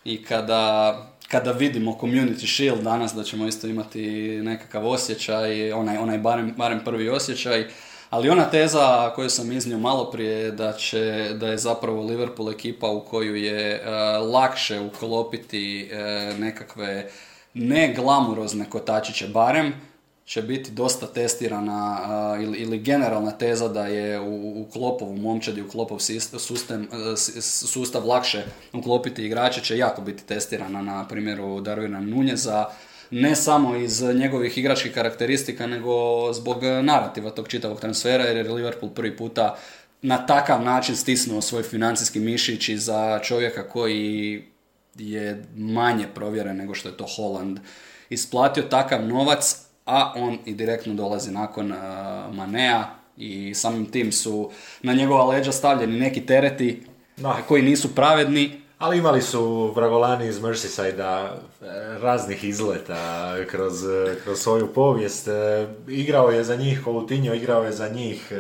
[0.03, 0.93] i kada
[1.31, 4.01] kada vidimo Community Shield danas da ćemo isto imati
[4.43, 7.67] nekakav osjećaj, onaj, onaj barem, barem prvi osjećaj,
[8.09, 12.87] ali ona teza koju sam iznio malo prije da, će, da je zapravo Liverpool ekipa
[12.87, 17.09] u koju je e, lakše uklopiti e, nekakve
[17.53, 19.73] ne glamurozne kotačiće barem,
[20.29, 21.97] će biti dosta testirana
[22.41, 25.99] ili, ili generalna teza da je u, u klopovu momčadi, u klopov
[26.37, 26.79] sustav,
[27.41, 32.65] sustav lakše uklopiti igrače će jako biti testirana na primjeru Darwina Nunjeza
[33.11, 35.93] ne samo iz njegovih igračkih karakteristika, nego
[36.33, 39.57] zbog narativa tog čitavog transfera, jer je Liverpool prvi puta
[40.01, 44.43] na takav način stisnuo svoj financijski mišić i za čovjeka koji
[44.95, 47.59] je manje provjeren nego što je to Holland.
[48.09, 51.78] Isplatio takav novac, a on i direktno dolazi nakon uh,
[52.36, 52.84] Manea
[53.17, 56.84] i samim tim su na njegova leđa stavljeni neki tereti
[57.47, 61.30] koji nisu pravedni, ali imali su Vragolani iz Merseyside e,
[62.02, 63.73] raznih izleta kroz,
[64.23, 65.28] kroz svoju povijest.
[65.28, 68.32] E, igrao je za njih Coutinho, igrao je za njih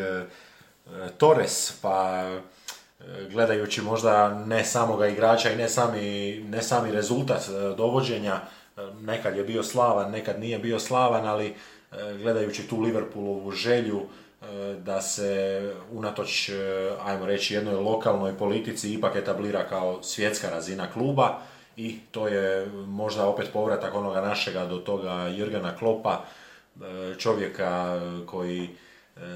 [1.17, 2.23] Torres, pa
[3.31, 8.39] gledajući možda ne samoga igrača i ne sami, ne sami rezultat dovođenja,
[9.01, 11.55] nekad je bio slavan, nekad nije bio slavan, ali
[12.17, 14.01] gledajući tu Liverpoolovu želju
[14.41, 16.53] E, da se unatoč, e,
[17.05, 21.39] ajmo reći, jednoj lokalnoj politici ipak etablira kao svjetska razina kluba
[21.75, 26.23] i to je možda opet povratak onoga našega do toga Jurgena Klopa,
[26.75, 28.69] e, čovjeka koji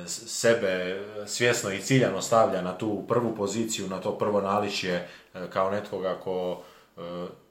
[0.07, 5.07] sebe svjesno i ciljano stavlja na tu prvu poziciju, na to prvo naličje
[5.49, 6.63] kao netkoga ko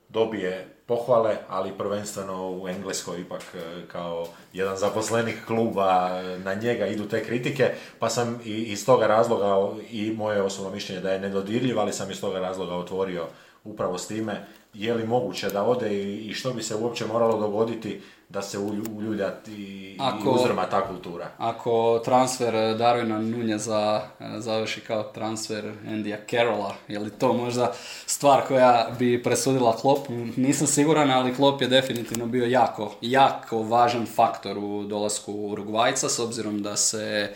[0.08, 3.58] dobije pohvale, ali prvenstveno u Engleskoj ipak e,
[3.92, 9.06] kao jedan zaposlenik kluba e, na njega idu te kritike, pa sam i iz toga
[9.06, 13.26] razloga i moje osobno mišljenje da je nedodirljiv, ali sam iz toga razloga otvorio
[13.64, 18.00] upravo s time je li moguće da ode i što bi se uopće moralo dogoditi
[18.28, 18.58] da se
[18.98, 21.30] uljulja i, ako, i uzrma ta kultura.
[21.38, 27.72] Ako transfer Darwina Nuneza e, završi kao transfer Andyja Carola, je li to možda
[28.06, 30.08] stvar koja bi presudila Klopp?
[30.36, 36.18] Nisam siguran, ali Klopp je definitivno bio jako, jako važan faktor u dolasku Urugvajca, s
[36.18, 37.34] obzirom da se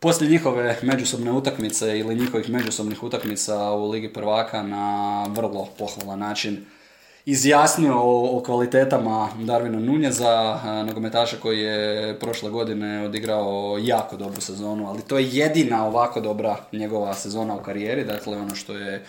[0.00, 6.64] poslije njihove međusobne utakmice ili njihovih međusobnih utakmica u Ligi prvaka na vrlo pohvalan način
[7.26, 15.02] izjasnio o, kvalitetama Darvina Nunjeza, nogometaša koji je prošle godine odigrao jako dobru sezonu, ali
[15.02, 19.04] to je jedina ovako dobra njegova sezona u karijeri, dakle ono što je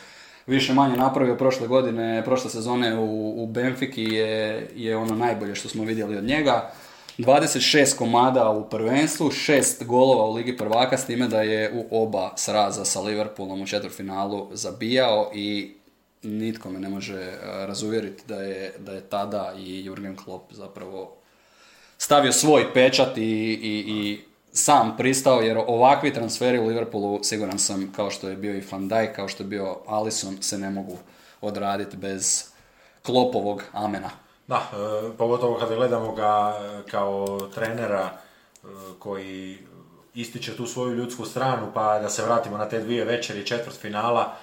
[0.48, 5.70] više manje napravio prošle godine, prošle sezone u, u Benfiki je, je ono najbolje što
[5.70, 6.72] smo vidjeli od njega.
[7.20, 12.32] 26 komada u prvenstvu, 6 golova u Ligi prvaka, s time da je u oba
[12.36, 15.74] sraza sa Liverpoolom u četvrtfinalu zabijao i
[16.24, 21.16] nitko me ne može e, razuvjeriti da je, da je tada i Jurgen Klopp zapravo
[21.98, 24.20] stavio svoj pečat i, i, i
[24.52, 28.88] sam pristao, jer ovakvi transferi u Liverpoolu, siguran sam, kao što je bio i Van
[28.88, 30.98] Dijk, kao što je bio Alisson, se ne mogu
[31.42, 32.44] odraditi bez
[33.04, 34.10] Klopovog amena.
[34.50, 38.10] Da, e, pogotovo kada gledamo ga e, kao trenera
[39.00, 39.58] koji
[40.14, 44.36] ističe tu svoju ljudsku stranu, pa da se vratimo na te dvije večeri četvrt finala,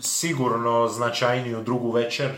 [0.00, 2.34] sigurno značajniju drugu večer, e,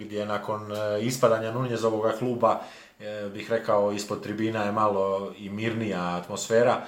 [0.00, 2.60] gdje nakon e, ispadanja Nunjezovoga kluba
[3.00, 6.80] e, bih rekao ispod tribina je malo i mirnija atmosfera,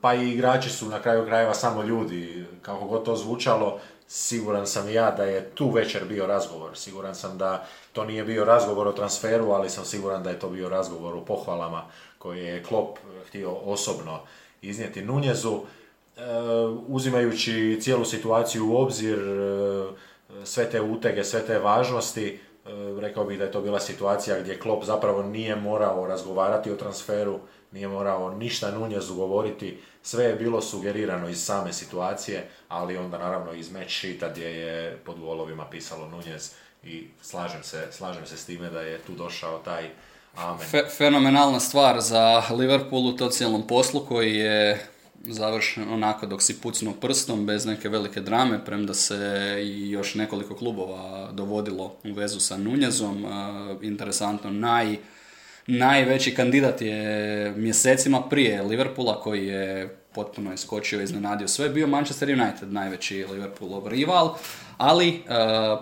[0.00, 4.90] pa i igrači su na kraju krajeva samo ljudi, kako god to zvučalo, siguran sam
[4.90, 8.92] ja da je tu večer bio razgovor, siguran sam da to nije bio razgovor o
[8.92, 11.84] transferu, ali sam siguran da je to bio razgovor o pohvalama
[12.18, 14.20] koje je Klop htio osobno
[14.62, 15.60] iznijeti Nunjezu.
[16.16, 16.22] E,
[16.88, 19.86] uzimajući cijelu situaciju u obzir, e,
[20.44, 22.38] sve te utege, sve te važnosti, e,
[23.00, 27.38] rekao bih da je to bila situacija gdje Klopp zapravo nije morao razgovarati o transferu,
[27.72, 33.52] nije morao ništa Nunjezu govoriti, sve je bilo sugerirano iz same situacije, ali onda naravno
[33.52, 36.50] iz match sheeta gdje je pod golovima pisalo Nunjez
[36.84, 39.90] i slažem se, slažem se s time da je tu došao taj
[40.36, 40.66] amen.
[40.96, 44.86] fenomenalna stvar za Liverpool u to cijelom poslu koji je
[45.22, 49.16] završen onako dok si pucnuo prstom bez neke velike drame, premda se
[49.88, 53.26] još nekoliko klubova dovodilo u vezu sa Nunjezom.
[53.82, 54.96] Interesantno, naj,
[55.66, 62.72] najveći kandidat je mjesecima prije Liverpoola koji je potpuno iskočio iznenadio sve, bio Manchester United,
[62.72, 64.34] najveći Liverpoolov rival,
[64.78, 65.24] ali uh,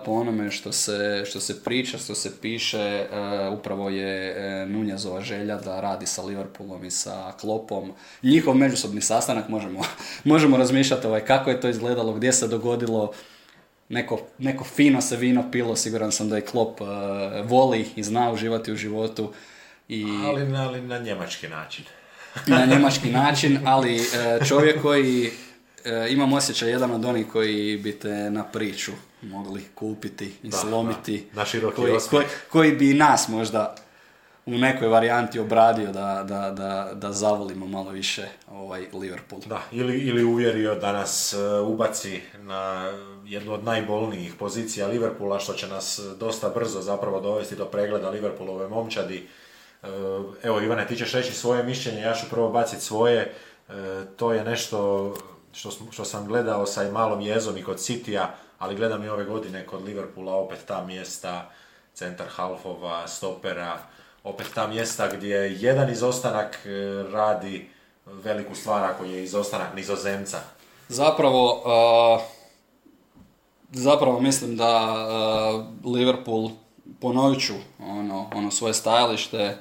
[0.05, 5.21] po onome što se, što se priča, što se piše, uh, upravo je uh, Nunjezova
[5.21, 7.91] želja da radi sa Liverpoolom i sa Klopom.
[8.23, 9.81] Njihov međusobni sastanak možemo,
[10.23, 13.11] možemo razmišljati ovaj, kako je to izgledalo, gdje se dogodilo,
[13.89, 16.79] neko, neko fino se vino pilo, siguran sam da je Klop
[17.43, 19.31] voli i zna uživati u životu.
[19.87, 20.05] I...
[20.25, 21.85] Ali, ali na njemački način.
[22.47, 27.99] na njemački način, ali uh, čovjek koji uh, imam osjećaj jedan od onih koji bi
[27.99, 31.27] te na priču mogli kupiti i Da, slomiti.
[31.33, 33.75] da, na široki koji, koji, koji bi nas možda
[34.45, 39.41] u nekoj varijanti obradio da, da, da, da zavolimo malo više ovaj Liverpool.
[39.45, 42.91] Da, ili, ili uvjerio da nas e, ubaci na
[43.25, 48.09] jednu od najbolnijih pozicija Liverpoola, što će nas e, dosta brzo zapravo dovesti do pregleda
[48.09, 49.27] Liverpoolove momčadi.
[49.85, 53.33] E, Evo, Ivane, ti ćeš reći svoje mišljenje, ja ću prvo baciti svoje.
[53.69, 53.73] E,
[54.17, 55.13] To je nešto
[55.53, 58.27] što, što sam gledao sa malom jezom i kod Citya,
[58.59, 61.49] ali gledam i ove godine kod Liverpoola opet ta mjesta,
[61.93, 63.77] centar halfova, stopera,
[64.23, 66.69] opet ta mjesta gdje jedan izostanak e,
[67.11, 67.69] radi
[68.05, 70.37] veliku stvar ako je izostanak nizozemca.
[70.89, 71.63] Zapravo,
[73.71, 74.95] zapravo mislim da
[75.85, 76.49] Liverpool,
[77.01, 79.57] ponovit ću ono, ono svoje stajalište,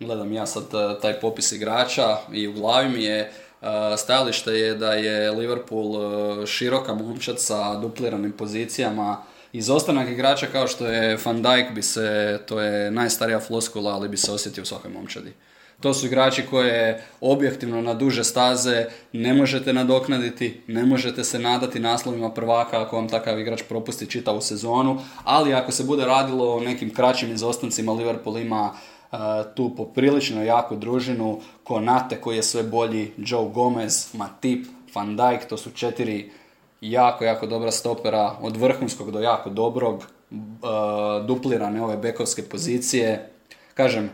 [0.00, 4.74] gledam ja sad uh, taj popis igrača i u glavi mi je uh, stajalište je
[4.74, 9.22] da je Liverpool uh, široka momčad sa dupliranim pozicijama
[9.56, 14.16] Izostanak igrača kao što je Van Dijk bi se, to je najstarija floskula, ali bi
[14.16, 15.32] se osjetio u svakoj momčadi.
[15.80, 21.80] To su igrači koje objektivno na duže staze ne možete nadoknaditi, ne možete se nadati
[21.80, 26.60] naslovima prvaka ako vam takav igrač propusti čitavu sezonu, ali ako se bude radilo o
[26.60, 28.72] nekim kraćim izostancima, Liverpool ima
[29.54, 35.56] tu poprilično jaku družinu, Konate koji je sve bolji, Joe Gomez, Matip, Van Dijk, to
[35.56, 36.30] su četiri
[36.80, 40.06] jako, jako dobra stopera, od vrhunskog do jako dobrog,
[41.26, 43.30] duplirane ove bekovske pozicije.
[43.74, 44.10] Kažem,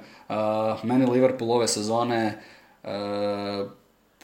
[0.83, 2.43] meni Liverpool ove sezone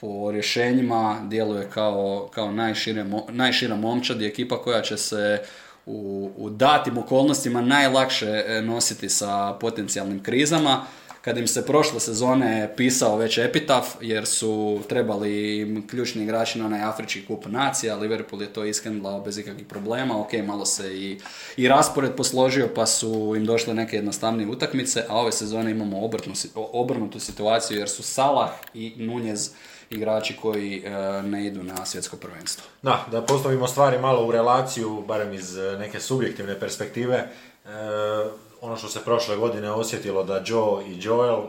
[0.01, 5.43] po rješenjima djeluje kao, kao najšire, najšira momčad i ekipa koja će se
[5.89, 10.85] u, u datim okolnostima najlakše e, nositi sa potencijalnim krizama.
[11.21, 16.67] Kad im se prošle sezone pisao već epitaf, jer su trebali im ključni igrači na
[16.67, 21.19] onaj Afrički kup nacija, Liverpool je to ishendlao bez ikakvih problema, ok, malo se i,
[21.57, 26.11] i raspored posložio, pa su im došle neke jednostavnije utakmice, a ove sezone imamo
[26.55, 29.51] obrnutu situaciju, jer su Salah i Nunez
[29.91, 30.91] igrači koji e,
[31.23, 32.65] ne idu na svjetsko prvenstvo.
[32.83, 37.17] Da, da postavimo stvari malo u relaciju, barem iz e, neke subjektivne perspektive.
[37.17, 37.29] E,
[38.61, 41.43] ono što se prošle godine osjetilo da Joe i Joel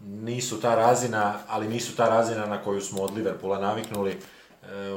[0.00, 4.16] nisu ta razina, ali nisu ta razina na koju smo od Liverpoola naviknuli,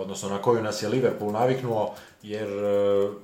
[0.01, 2.49] odnosno na koju nas je Liverpool naviknuo, jer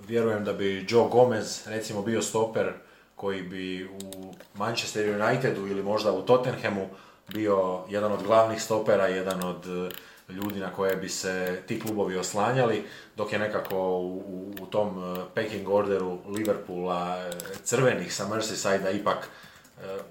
[0.08, 2.74] vjerujem da bi Joe Gomez recimo bio stoper
[3.16, 6.90] koji bi u Manchester Unitedu ili možda u Tottenhamu
[7.28, 12.18] bio jedan od glavnih stopera, jedan od e, ljudi na koje bi se ti klubovi
[12.18, 12.84] oslanjali,
[13.18, 17.32] dok je nekako u, u, tom e, pecking orderu Liverpoola e,
[17.64, 19.30] crvenih sa Merseyside-a ipak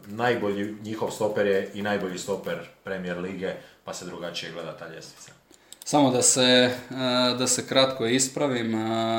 [0.07, 3.53] najbolji njihov stoper je i najbolji stoper Premier lige,
[3.85, 5.33] pa se drugačije gleda ta ljestvica.
[5.85, 6.71] Samo da se,
[7.39, 8.73] da se kratko ispravim,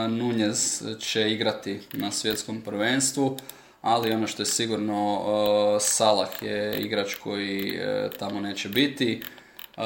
[0.10, 3.38] Nunez će igrati na svjetskom prvenstvu,
[3.84, 9.21] ali ono što je sigurno, e, Salah je igrač koji e, tamo neće biti.
[9.77, 9.81] E,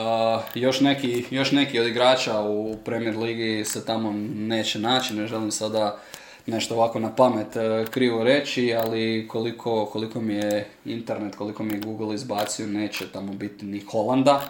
[0.56, 5.52] Još neki, još neki od igrača u Premier Ligi se tamo neće naći, ne želim
[5.52, 6.00] sada
[6.46, 7.48] nešto ovako na pamet
[7.92, 13.34] krivo reći, ali koliko, koliko mi je internet, koliko mi je Google izbacio, neće tamo
[13.34, 14.42] biti ni Holanda,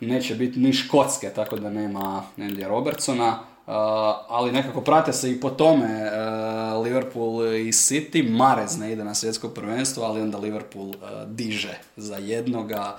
[0.00, 3.38] neće biti ni Škotske, tako da nema Andy Robertsona,
[3.68, 3.74] uh,
[4.28, 9.14] ali nekako prate se i po tome uh, Liverpool i City, Marez ne ide na
[9.14, 10.94] svjetsko prvenstvo, ali onda Liverpool uh,
[11.26, 12.98] diže za jednoga.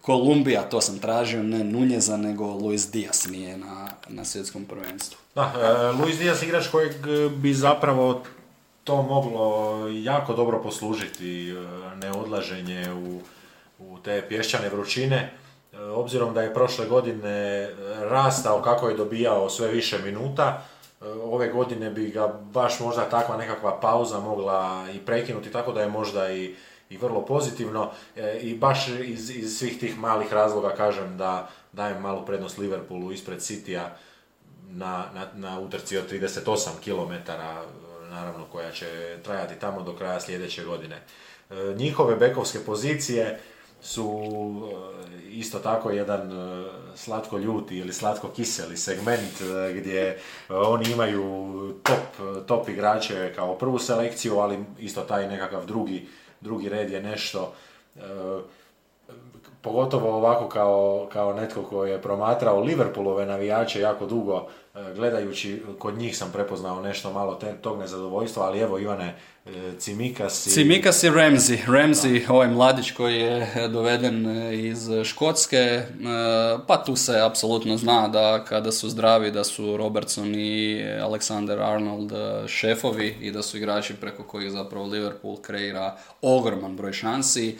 [0.00, 5.18] Kolumbija, to sam tražio, ne Nunjeza, nego Luis Diaz nije na, na svjetskom prvenstvu.
[5.34, 5.52] Da,
[6.00, 6.92] Luis Diaz igrač kojeg
[7.36, 8.22] bi zapravo
[8.84, 11.54] to moglo jako dobro poslužiti,
[12.02, 13.20] neodlaženje u,
[13.78, 15.32] u te pješčane vrućine,
[15.96, 17.68] obzirom da je prošle godine
[18.00, 20.62] rastao kako je dobijao sve više minuta,
[21.00, 25.80] e, ove godine bi ga baš možda takva nekakva pauza mogla i prekinuti, tako da
[25.80, 26.54] je možda i,
[26.90, 32.02] i vrlo pozitivno e, i baš iz, iz svih tih malih razloga kažem da dajem
[32.02, 33.88] malu prednost Liverpoolu ispred Citya
[34.70, 37.32] na, na, na utrci od 38 km,
[38.10, 41.02] naravno koja će trajati tamo do kraja sljedeće godine.
[41.50, 43.40] E, Njihove bekovske pozicije
[43.86, 44.22] su
[44.72, 46.64] e, isto tako jedan e,
[46.94, 50.18] slatko ljuti ili slatko kiseli segment e, gdje
[50.48, 56.08] oni imaju top, top igrače kao prvu selekciju, ali isto taj nekakav drugi,
[56.40, 57.52] drugi red je nešto
[59.62, 64.48] pogotovo ovako kao, kao netko koji je promatrao Liverpoolove navijače jako dugo,
[64.94, 69.16] gledajući kod njih sam prepoznao nešto malo te, tog nezadovoljstva, ali evo Ivane,
[69.46, 70.50] e, Cimikas i...
[70.50, 71.58] Cimikas i Ramsey.
[71.66, 75.82] Ramsey, ovaj mladić koji je doveden e, iz Škotske,
[76.66, 82.12] pa tu se apsolutno zna da kada su zdravi da su Robertson i Alexander Arnold
[82.48, 87.56] šefovi i da su igrači preko kojih zapravo Liverpool kreira ogroman broj šansi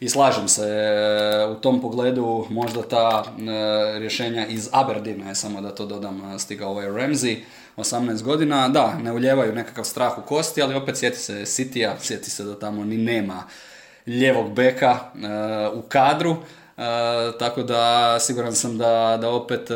[0.00, 5.74] i slažem se e, u tom pogledu možda ta e, rješenja iz Aberdina, samo da
[5.74, 7.38] to dodam, e, stiga ovaj Ramsey,
[7.76, 12.30] 18 godina, da, ne uljevaju nekakav strah u kosti, ali opet sjeti se Citya, sjeti
[12.30, 13.42] se da tamo ni nema
[14.06, 14.98] ljevog beka
[15.74, 16.36] u kadru,
[16.76, 19.70] E, tako da siguran sam da, da opet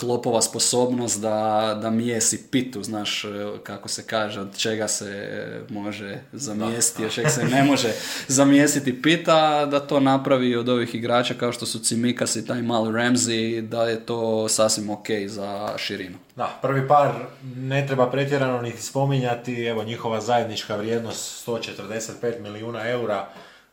[0.00, 3.28] klopova sposobnost da, da mijesi pitu, znaš e,
[3.62, 7.92] kako se kaže, od čega se može zamijesti, od čega se ne može
[8.28, 12.92] zamijestiti pita, da to napravi od ovih igrača kao što su Cimikas i taj mali
[12.92, 16.18] Ramsey, da je to sasvim ok za širinu.
[16.36, 17.12] Da, prvi par
[17.56, 23.28] ne treba pretjerano niti spominjati, evo njihova zajednička vrijednost 145 milijuna eura,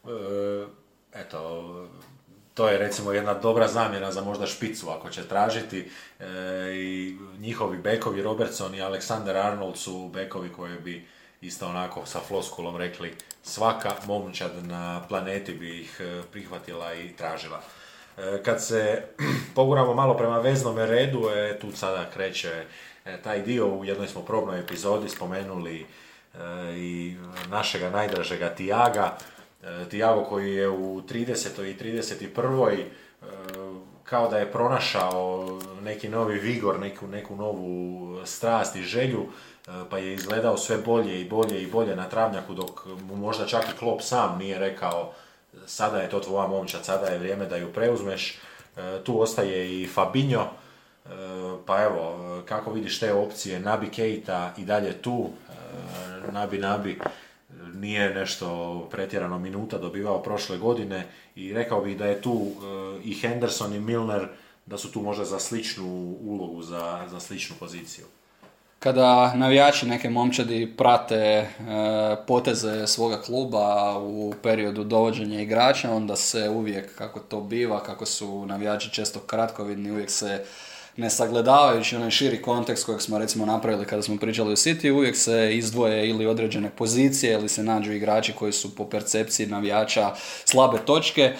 [0.06, 0.10] e,
[1.14, 1.64] eto,
[2.54, 6.26] to je recimo jedna dobra zamjena za možda špicu ako će tražiti e,
[6.74, 11.08] i njihovi bekovi Robertson i Alexander Arnold su bekovi koji bi
[11.42, 17.62] isto onako sa floskulom rekli svaka momčad na planeti bi ih e, prihvatila i tražila.
[18.18, 19.04] E, kad se
[19.56, 22.64] poguramo malo prema veznom redu, e, tu sada kreće
[23.24, 25.86] taj dio, u jednoj smo probnoj epizodi spomenuli
[26.76, 27.16] i
[27.50, 29.18] našega najdražega Tijaga,
[29.64, 31.64] E, Tiago koji je u 30.
[31.64, 32.78] i 31.
[32.78, 32.86] E,
[34.04, 39.26] kao da je pronašao neki novi vigor, neku, neku novu strast i želju,
[39.68, 43.46] e, pa je izgledao sve bolje i bolje i bolje na travnjaku, dok mu možda
[43.46, 45.14] čak i Klop sam nije rekao
[45.66, 48.40] sada je to tvoja momčad, sada je vrijeme da ju preuzmeš.
[49.04, 50.46] Tu ostaje i Fabinho,
[51.66, 55.30] pa evo, kako vidiš te opcije, Nabi Keita i dalje tu,
[56.32, 57.00] Nabi Nabi,
[57.74, 63.14] nije nešto pretjerano minuta dobivao prošle godine i rekao bih da je tu e, i
[63.14, 64.28] Henderson i Milner
[64.66, 68.06] da su tu možda za sličnu ulogu, za, za sličnu poziciju.
[68.80, 71.48] Kada navijači neke momčadi prate e,
[72.28, 78.46] poteze svoga kluba u periodu dovođenja igrača, onda se uvijek, kako to biva, kako su
[78.46, 80.46] navijači često kratkovidni, uvijek se
[80.98, 85.16] ne sagledavajući onaj širi kontekst kojeg smo recimo napravili kada smo pričali o City, uvijek
[85.16, 90.12] se izdvoje ili određene pozicije ili se nađu igrači koji su po percepciji navijača
[90.46, 91.22] slabe točke.
[91.22, 91.36] E,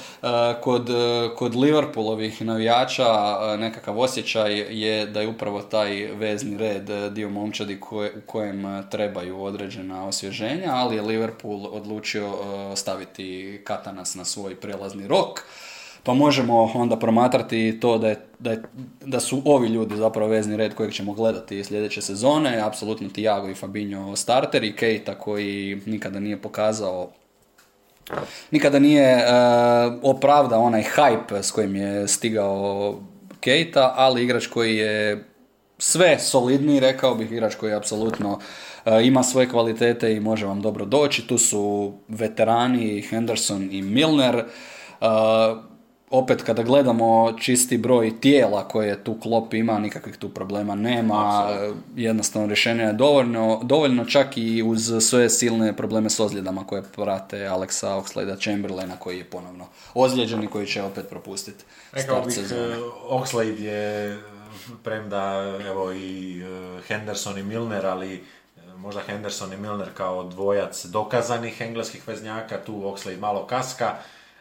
[0.62, 7.14] kod, e, kod Liverpoolovih navijača e, nekakav osjećaj je da je upravo taj vezni red
[7.14, 12.32] dio momčadi u kojem trebaju određena osvježenja, ali je Liverpool odlučio
[12.76, 15.44] staviti Katanas na svoj prelazni rok
[16.04, 18.62] pa možemo onda promatrati to da, je, da, je,
[19.06, 23.56] da su ovi ljudi zapravo vezni red kojeg ćemo gledati sljedeće sezone, apsolutno Tiago i
[23.56, 27.10] Fabinho starteri, Keita koji nikada nije pokazao
[28.52, 32.96] nikada nije uh, opravdao onaj hype s kojim je stigao
[33.40, 35.26] Keita, ali igrač koji je
[35.78, 40.86] sve solidniji, rekao bih, igrač koji apsolutno uh, ima svoje kvalitete i može vam dobro
[40.86, 41.28] doći.
[41.28, 44.36] Tu su veterani Henderson i Milner.
[45.02, 45.08] Uh,
[46.12, 51.50] opet kada gledamo čisti broj tijela koje tu klop ima, nikakvih tu problema nema,
[51.96, 57.38] jednostavno rješenje je dovoljno, dovoljno čak i uz sve silne probleme s ozljedama koje prate
[57.38, 62.76] Alexa Oxlade Chamberlaina koji je ponovno ozlijeđen i koji će opet propustiti Rekao bih, sezone.
[63.10, 64.20] Oxlade je
[64.84, 68.22] premda evo i e, Henderson i Milner, ali e,
[68.78, 73.96] možda Henderson i Milner kao dvojac dokazanih engleskih veznjaka, tu Oxlade malo kaska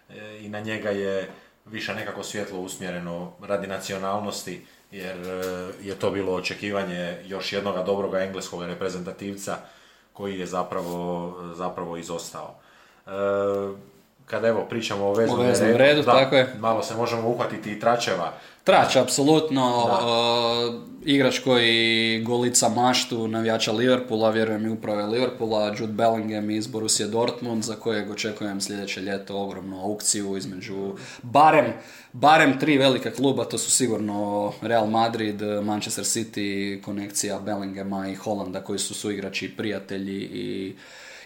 [0.08, 1.30] e, i na njega je
[1.66, 5.42] više nekako svjetlo usmjereno radi nacionalnosti, jer e,
[5.82, 9.56] je to bilo očekivanje još jednog dobrog engleskog reprezentativca
[10.12, 12.54] koji je zapravo, zapravo izostao.
[13.06, 13.10] E,
[14.26, 16.54] kada evo pričamo o veznom, redu, redu da, tako je.
[16.58, 18.32] malo se možemo uhvatiti i tračeva
[18.64, 19.88] Trač, apsolutno.
[21.04, 27.64] Igrač koji golica maštu navijača Liverpoola, vjerujem i uprave Liverpoola, Jude Bellingham iz Borussia Dortmund,
[27.64, 30.92] za kojeg očekujem sljedeće ljeto ogromnu aukciju između
[31.22, 31.72] barem,
[32.12, 38.60] barem tri velike kluba, to su sigurno Real Madrid, Manchester City, konekcija Bellinghama i Hollanda
[38.60, 40.74] koji su suigrači prijatelji i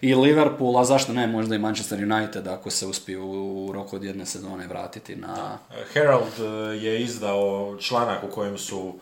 [0.00, 4.04] i Liverpool, a zašto ne, možda i Manchester United ako se uspiju u roku od
[4.04, 5.58] jedne sezone vratiti na...
[5.92, 8.94] Herald e, je izdao članak u kojem su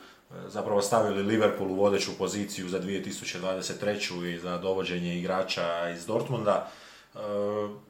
[0.47, 4.35] zapravo stavili Liverpool u vodeću poziciju za 2023.
[4.35, 6.69] i za dovođenje igrača iz Dortmunda.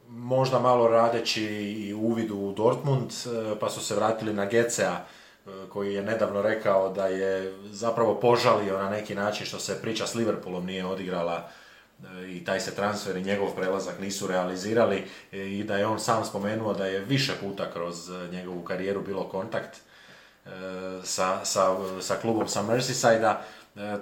[0.09, 1.45] možda malo radeći
[1.87, 3.11] i uvid u Dortmund,
[3.61, 5.05] pa su se vratili na Gecea,
[5.69, 10.15] koji je nedavno rekao da je zapravo požalio na neki način što se priča s
[10.15, 11.49] Liverpoolom nije odigrala
[12.29, 16.75] i taj se transfer i njegov prelazak nisu realizirali i da je on sam spomenuo
[16.75, 19.81] da je više puta kroz njegovu karijeru bilo kontakt
[21.05, 23.41] sa, sa, sa klubom sa Merseyside-a,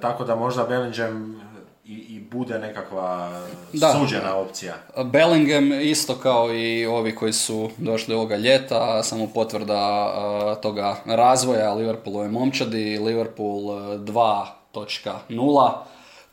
[0.00, 1.40] tako da možda Bellingham
[1.84, 3.40] i, i bude nekakva
[3.72, 3.92] da.
[3.92, 4.74] suđena opcija.
[5.04, 12.28] Bellingham isto kao i ovi koji su došli ovoga ljeta, samo potvrda toga razvoja Liverpoolove
[12.28, 13.62] momčadi, Liverpool
[13.98, 15.72] 2.0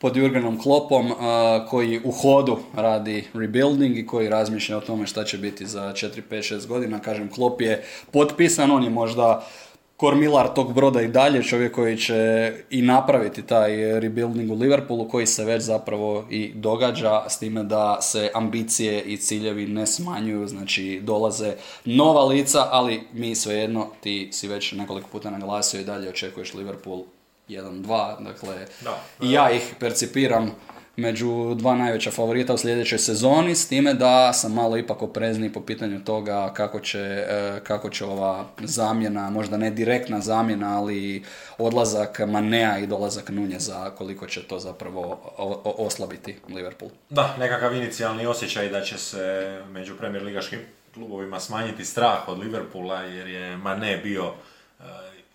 [0.00, 1.12] pod Jurgenom Klopom
[1.68, 6.22] koji u hodu radi rebuilding i koji razmišlja o tome šta će biti za 4,
[6.30, 6.98] 5, 6 godina.
[6.98, 9.46] Kažem, Klop je potpisan, on je možda
[9.98, 15.26] kormilar tog broda i dalje, čovjek koji će i napraviti taj rebuilding u Liverpoolu koji
[15.26, 21.00] se već zapravo i događa s time da se ambicije i ciljevi ne smanjuju, znači
[21.02, 26.54] dolaze nova lica, ali mi svejedno, ti si već nekoliko puta naglasio i dalje očekuješ
[26.54, 27.02] Liverpool
[27.48, 29.02] 1-2, dakle da.
[29.22, 30.50] i ja ih percipiram
[30.98, 35.60] među dva najveća favorita u sljedećoj sezoni, s time da sam malo ipak oprezniji po
[35.60, 41.24] pitanju toga kako će, e, kako će ova zamjena, možda ne direktna zamjena, ali
[41.58, 45.20] odlazak Manea i dolazak Nunjeza, koliko će to zapravo
[45.64, 46.90] oslabiti Liverpool.
[47.10, 50.58] Da, nekakav inicijalni osjećaj da će se među premier ligaškim
[50.94, 54.82] klubovima smanjiti strah od Liverpoola, jer je Mane bio e,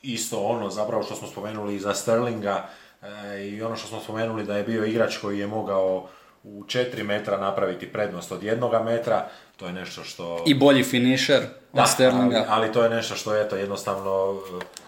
[0.02, 2.70] isto ono zapravo što smo spomenuli za Sterlinga,
[3.04, 6.08] E, i ono što smo spomenuli da je bio igrač koji je mogao
[6.44, 9.28] u 4 metra napraviti prednost od jednoga metra,
[9.58, 10.44] to je nešto što...
[10.46, 11.42] I bolji finisher
[11.74, 12.36] da, Sterlinga.
[12.36, 14.40] Ali, ali, to je nešto što eto, jednostavno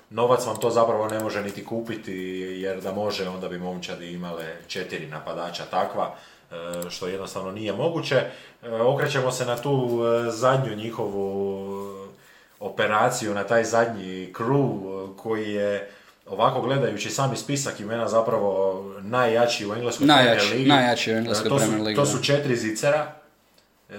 [0.09, 2.13] novac vam to zapravo ne može niti kupiti
[2.61, 6.15] jer da može onda bi momčadi imale četiri napadača takva
[6.51, 6.55] e,
[6.89, 8.15] što jednostavno nije moguće.
[8.15, 9.99] E, okrećemo se na tu
[10.29, 11.65] zadnju njihovu
[12.59, 15.91] operaciju, na taj zadnji crew koji je
[16.25, 21.57] ovako gledajući sami spisak imena zapravo najjači u engleskoj najjači, Premier Najjači u engleskoj to
[21.57, 21.95] Premier Ligi.
[21.95, 23.11] To su četiri zicera.
[23.89, 23.93] E,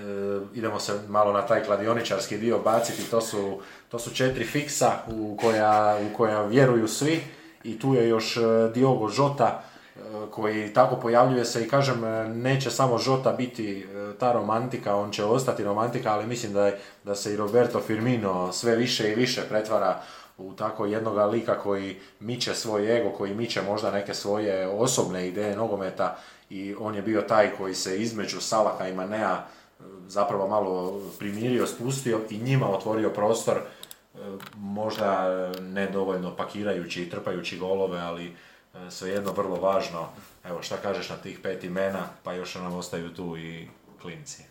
[0.55, 3.11] idemo se malo na taj kladioničarski dio baciti.
[3.11, 7.21] To su, to su četiri fiksa u koja, u koja vjeruju svi.
[7.65, 8.41] I tu je još e,
[8.75, 9.63] Diogo Žota
[9.97, 10.01] e,
[10.31, 12.01] koji tako pojavljuje se i kažem
[12.43, 13.87] neće samo Žota biti
[14.21, 18.53] ta romantika, on će ostati romantika, ali mislim da, je, da se i Roberto Firmino
[18.53, 20.03] sve više i više pretvara
[20.39, 25.57] u tako jednoga lika koji miče svoj ego, koji miče možda neke svoje osobne ideje
[25.57, 26.17] nogometa
[26.51, 31.67] i on je bio taj koji se između Salaha i Manea e, zapravo malo primirio,
[31.67, 34.19] spustio i njima otvorio prostor e,
[34.57, 35.29] možda
[35.61, 40.09] ne dovoljno pakirajući i trpajući golove, ali e, svejedno vrlo važno.
[40.45, 43.69] Evo šta kažeš na tih pet imena, pa još nam ostaju tu i
[44.03, 44.43] klinci?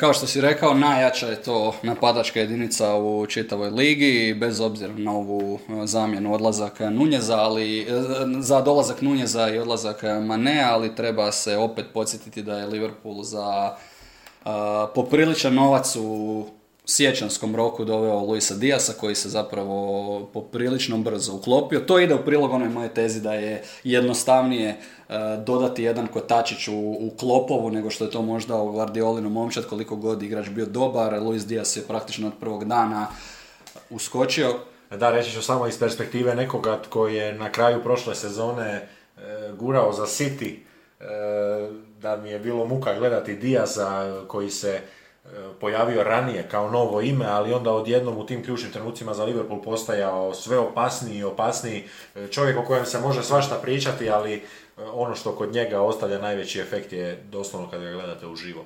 [0.00, 5.12] kao što si rekao, najjača je to napadačka jedinica u čitavoj ligi, bez obzira na
[5.12, 7.86] ovu zamjenu odlazak Nunjeza, ali
[8.40, 13.76] za dolazak Nunjeza i odlazak Mane, ali treba se opet podsjetiti da je Liverpool za
[14.94, 16.46] popriličan novac u
[16.86, 21.80] sjećanskom roku doveo Luisa Diasa koji se zapravo poprilično brzo uklopio.
[21.80, 24.76] To ide u prilog onoj moje tezi da je jednostavnije e,
[25.46, 29.96] dodati jedan kotačić u, u klopovu nego što je to možda u Guardiolinu momčad koliko
[29.96, 31.22] god igrač bio dobar.
[31.22, 33.06] Luis Dias je praktično od prvog dana
[33.90, 34.54] uskočio.
[34.90, 38.88] Da, reći ću samo iz perspektive nekoga koji je na kraju prošle sezone e,
[39.58, 40.54] gurao za City,
[41.00, 41.04] e,
[42.00, 44.80] da mi je bilo muka gledati Diasa koji se
[45.60, 50.34] pojavio ranije kao novo ime, ali onda odjednom u tim ključnim trenucima za Liverpool postajao
[50.34, 51.84] sve opasniji i opasniji.
[52.30, 54.40] Čovjek o kojem se može svašta pričati, ali e,
[54.92, 58.64] ono što kod njega ostavlja najveći efekt je doslovno kad ga gledate uživo.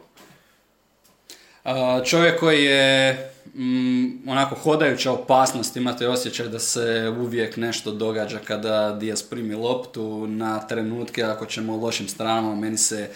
[2.04, 8.92] Čovjek koji je mm, onako hodajuća opasnost, imate osjećaj da se uvijek nešto događa kada
[8.92, 13.10] Diaz primi loptu na trenutke, ako ćemo lošim stranama, meni se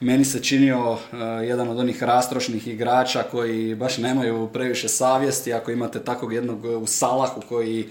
[0.00, 0.98] meni se činio uh,
[1.44, 6.86] jedan od onih rastrošnih igrača koji baš nemaju previše savjesti, ako imate takvog jednog u
[6.86, 7.88] Salahu koji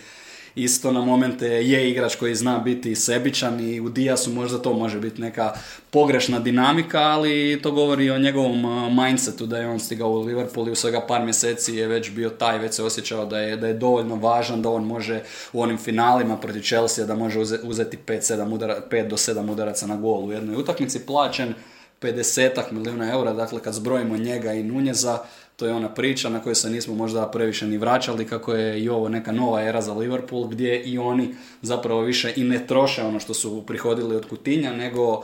[0.55, 4.99] isto na momente je igrač koji zna biti sebičan i u Diasu možda to može
[4.99, 5.53] biti neka
[5.89, 10.67] pogrešna dinamika, ali to govori o njegovom uh, mindsetu da je on stigao u Liverpool
[10.67, 13.67] i u svega par mjeseci je već bio taj, već se osjećao da je, da
[13.67, 15.21] je dovoljno važan, da on može
[15.53, 20.25] u onim finalima protiv Chelsea da može uzeti 5, 5 do 7 udaraca na gol
[20.25, 21.53] u jednoj utakmici, plaćen
[22.01, 25.19] 50 milijuna eura, dakle kad zbrojimo njega i Nunjeza,
[25.55, 28.89] to je ona priča na kojoj se nismo možda previše ni vraćali, kako je i
[28.89, 33.19] ovo neka nova era za Liverpool, gdje i oni zapravo više i ne troše ono
[33.19, 35.23] što su prihodili od Kutinja, nego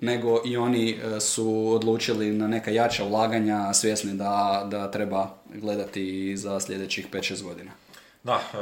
[0.00, 6.36] nego i oni e, su odlučili na neka jača ulaganja, svjesni da, da treba gledati
[6.36, 7.70] za sljedećih 5-6 godina.
[8.26, 8.58] Da, e,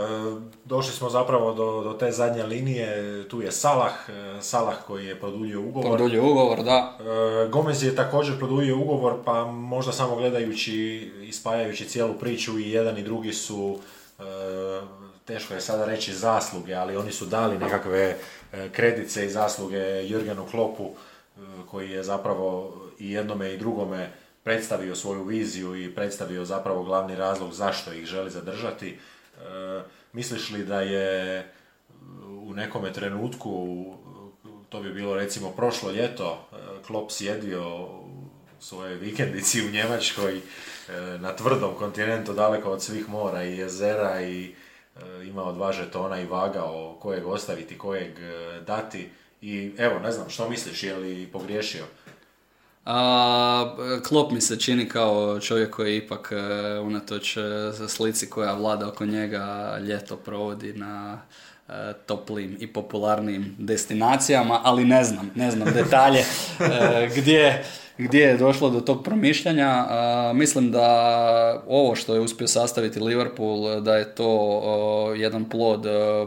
[0.65, 5.21] došli smo zapravo do, do te zadnje linije, tu je Salah, e, Salah koji je
[5.21, 5.89] produljio ugovor.
[5.89, 6.99] Produljio ugovor, da.
[7.51, 10.75] Gomez je također produljio ugovor, pa možda samo gledajući
[11.23, 13.79] i spajajući cijelu priču i jedan i drugi su,
[15.25, 18.17] teško je sada reći zasluge, ali oni su dali nekakve
[18.73, 20.91] kredice i zasluge Jurgenu Klopu
[21.71, 24.11] koji je zapravo i jednome i drugome
[24.43, 28.99] predstavio svoju viziju i predstavio zapravo glavni razlog zašto ih želi zadržati.
[29.45, 29.83] E,
[30.13, 31.53] misliš li da je
[32.29, 33.85] u nekome trenutku,
[34.69, 40.43] to bi bilo recimo prošlo ljeto, e, Klopp sjedio u svojoj vikendici u Njemačkoj e,
[41.19, 44.55] na tvrdom kontinentu daleko od svih mora i jezera i
[45.27, 48.13] imao dva žetona i vagao kojeg ostaviti, kojeg
[48.67, 49.11] dati
[49.43, 51.85] i evo, ne znam, što misliš, je li pogriješio?
[52.85, 53.77] A,
[54.09, 57.41] Klop mi se čini kao čovjek koji ipak e, unatoč e,
[57.89, 61.21] slici koja vlada oko njega ljeto provodi na
[62.07, 66.25] toplim i popularnim destinacijama, ali ne znam, ne znam detalje
[67.17, 67.65] gdje
[67.99, 69.87] gdje je došlo do tog promišljanja.
[70.35, 75.87] mislim da ovo što je uspio sastaviti Liverpool, da je to jedan plod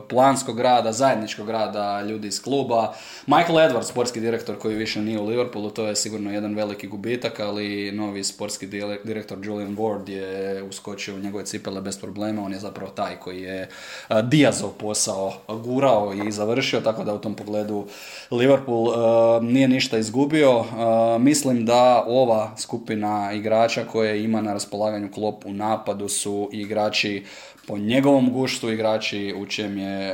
[0.09, 2.93] planskog rada, zajedničkog rada ljudi iz kluba.
[3.25, 7.39] Michael Edwards, sportski direktor koji više nije u Liverpoolu, to je sigurno jedan veliki gubitak,
[7.39, 8.67] ali novi sportski
[9.03, 12.43] direktor Julian Ward je uskočio u njegove cipele bez problema.
[12.43, 13.69] On je zapravo taj koji je
[14.23, 17.85] Diazov posao gurao i završio, tako da u tom pogledu
[18.31, 18.93] Liverpool
[19.41, 20.65] nije ništa izgubio.
[21.19, 27.23] Mislim da ova skupina igrača koje ima na raspolaganju klop u napadu su igrači
[27.67, 30.13] po njegovom guštu, igrači u čem je e,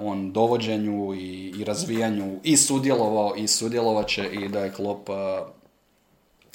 [0.00, 5.12] on dovođenju i, i razvijanju i sudjelovao i sudjelovat će i da je klop e,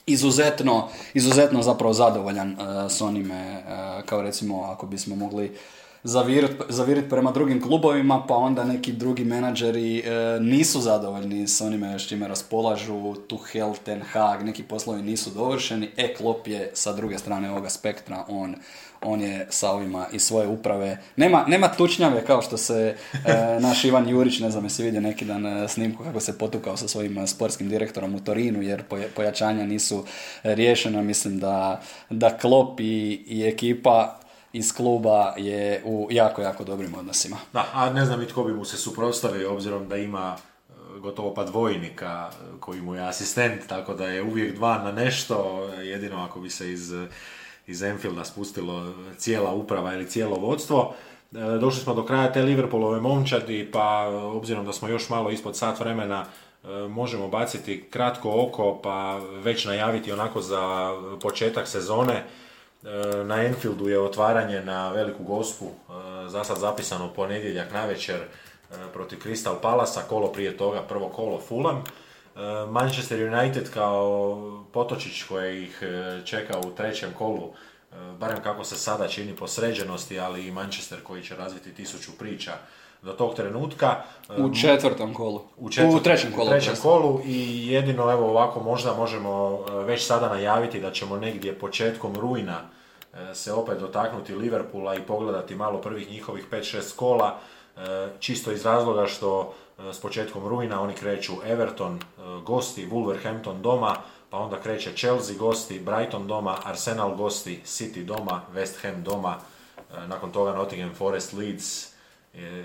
[0.06, 2.56] izuzetno, izuzetno zapravo zadovoljan e,
[2.89, 3.64] s onime
[4.06, 5.51] kao recimo ako bismo mogli
[6.70, 12.08] zaviriti prema drugim klubovima, pa onda neki drugi menadžeri e, nisu zadovoljni s onime s
[12.08, 17.51] čime raspolažu, Tuchel, Ten Hag, neki poslovi nisu dovršeni, e Klop je sa druge strane
[17.51, 18.56] ovoga spektra, on
[19.06, 20.97] on je sa ovima i svoje uprave.
[21.16, 22.95] Nema, nema tučnjave kao što se
[23.26, 26.78] e, naš Ivan Jurić, ne znam jesi vidio neki dan e, snimku kako se potukao
[26.78, 28.84] sa svojim e, sportskim direktorom u Torinu jer
[29.16, 30.06] pojačanja nisu
[30.43, 31.01] riješena.
[31.01, 34.20] Mislim da, da Klop i, i ekipa
[34.54, 37.38] iz kluba je u jako, jako dobrim odnosima.
[37.54, 41.34] Da, a ne znam i tko bi mu se suprotstavio obzirom da ima e, gotovo
[41.34, 46.24] pa dvojnika e, koji mu je asistent, tako da je uvijek dva na nešto, jedino
[46.24, 46.93] ako bi se iz,
[47.68, 50.93] iz Enfielda spustilo cijela uprava ili cijelo vodstvo.
[51.32, 55.58] E, došli smo do kraja te Liverpoolove momčadi, pa obzirom da smo još malo ispod
[55.58, 56.26] sat vremena,
[56.89, 60.89] možemo baciti kratko oko, pa već najaviti onako za
[61.22, 62.24] početak sezone.
[62.86, 68.26] E, na Enfieldu je otvaranje na veliku gospu, e, za sad zapisano ponedjeljak navečer e,
[68.94, 71.84] protiv Crystal Palasa, kolo prije toga, prvo kolo Fulham.
[72.70, 75.84] Manchester United kao potočić koji ih
[76.26, 77.54] čeka u trećem kolu,
[78.20, 82.52] barem kako se sada čini po sređenosti, ali i Manchester koji će razviti tisuću priča
[83.04, 83.95] do tog trenutka.
[84.38, 85.41] U četvrtom kolu.
[85.58, 86.47] U, u trećem kolu.
[86.47, 91.60] U trećem kolu i jedino evo ovako možda možemo već sada najaviti da ćemo negdje
[91.60, 92.62] početkom rujna
[93.14, 97.38] e, se opet dotaknuti Liverpoola i pogledati malo prvih njihovih 5-6 kola,
[97.78, 97.80] e,
[98.20, 99.54] čisto iz razloga što
[99.91, 101.99] s početkom rujna oni kreću Everton
[102.45, 103.95] gosti, Wolverhampton doma,
[104.30, 109.36] pa onda kreće Chelsea gosti, Brighton doma, Arsenal gosti, City doma, West Ham doma,
[110.08, 111.93] nakon toga Nottingham Forest Leeds,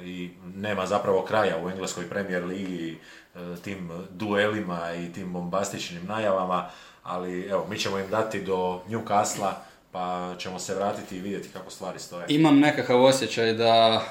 [0.04, 2.98] i nema zapravo kraja u engleskoj premijer ligi
[3.34, 6.70] e, tim duelima i tim bombastičnim najavama,
[7.02, 9.52] ali evo, mi ćemo im dati do Newcastle
[9.92, 12.26] pa ćemo se vratiti i vidjeti kako stvari stoje.
[12.28, 14.02] Imam nekakav osjećaj da,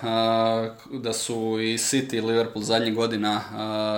[0.91, 3.41] da su i City i Liverpool zadnjih godina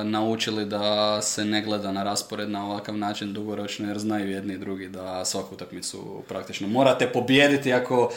[0.04, 4.58] naučili da se ne gleda na raspored na ovakav način dugoročno jer znaju jedni i
[4.58, 8.12] drugi da svaku utakmicu praktično morate pobijediti ako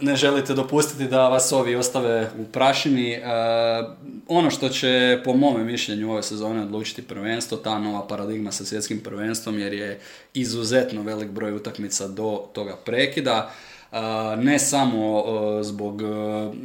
[0.00, 3.12] ne želite dopustiti da vas ovi ostave u prašini.
[3.12, 3.22] E,
[4.28, 9.00] ono što će po mome mišljenju ove sezone odlučiti prvenstvo, ta nova paradigma sa svjetskim
[9.00, 10.00] prvenstvom jer je
[10.34, 13.50] izuzetno velik broj utakmica do toga prekida.
[13.92, 13.96] E,
[14.36, 16.02] ne samo e, zbog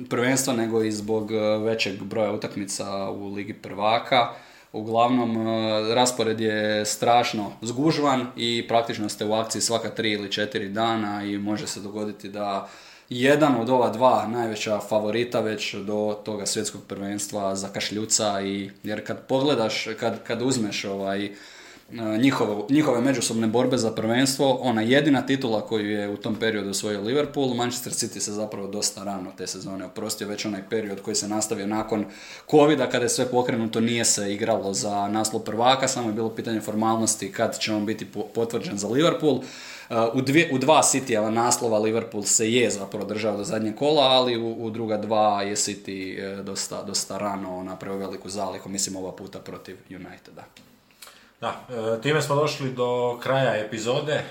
[0.09, 1.32] prvenstva, nego i zbog
[1.65, 4.34] većeg broja utakmica u Ligi prvaka.
[4.73, 5.47] Uglavnom,
[5.93, 11.38] raspored je strašno zgužvan i praktično ste u akciji svaka tri ili četiri dana i
[11.38, 12.69] može se dogoditi da
[13.14, 19.07] jedan od ova dva najveća favorita već do toga svjetskog prvenstva za kašljuca i jer
[19.07, 21.30] kad pogledaš, kad, kad uzmeš ovaj
[22.20, 27.01] njihove, njihove međusobne borbe za prvenstvo, ona jedina titula koju je u tom periodu osvojio
[27.01, 31.28] Liverpool, Manchester City se zapravo dosta rano te sezone oprostio, već onaj period koji se
[31.28, 32.05] nastavio nakon
[32.51, 36.62] covida kada je sve pokrenuto, nije se igralo za naslov prvaka, samo je bilo pitanje
[36.62, 39.39] formalnosti kad će on biti potvrđen za Liverpool.
[40.13, 44.37] U, dvije, u dva Cityjeva naslova Liverpool se je zapravo držao do zadnje kola, ali
[44.37, 49.11] u, u druga dva je City e, dosta, dosta rano napravio veliku zalihu, mislim ova
[49.11, 50.43] puta protiv Uniteda.
[51.41, 51.65] Da,
[51.97, 54.13] e, time smo došli do kraja epizode.
[54.13, 54.23] E,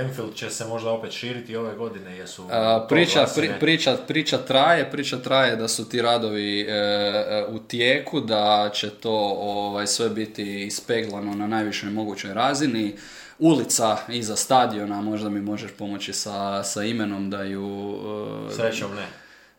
[0.00, 2.48] Enfield će se možda opet širiti ove godine, jesu
[2.88, 3.26] priča,
[3.60, 9.36] priča, priča traje, priča traje da su ti radovi e, u tijeku, da će to
[9.40, 12.96] ovaj, sve biti ispeglano na najvišoj mogućoj razini.
[13.38, 17.98] Ulica iza stadiona, možda mi možeš pomoći sa, sa imenom da ju...
[18.56, 19.06] Srećom ne.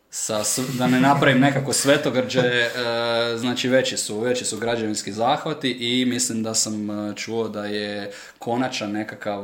[0.10, 0.44] sa,
[0.78, 2.72] da ne napravim nekako svetogrđe, e,
[3.38, 8.12] znači veći su, veći su građevinski zahvati i mislim da sam e, čuo da je
[8.40, 9.44] konačan nekakav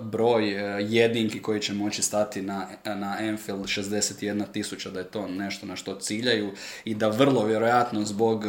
[0.00, 0.48] broj
[0.80, 5.76] jedinki koji će moći stati na, na Enfield 61 tisuća, da je to nešto na
[5.76, 6.52] što ciljaju
[6.84, 8.44] i da vrlo vjerojatno zbog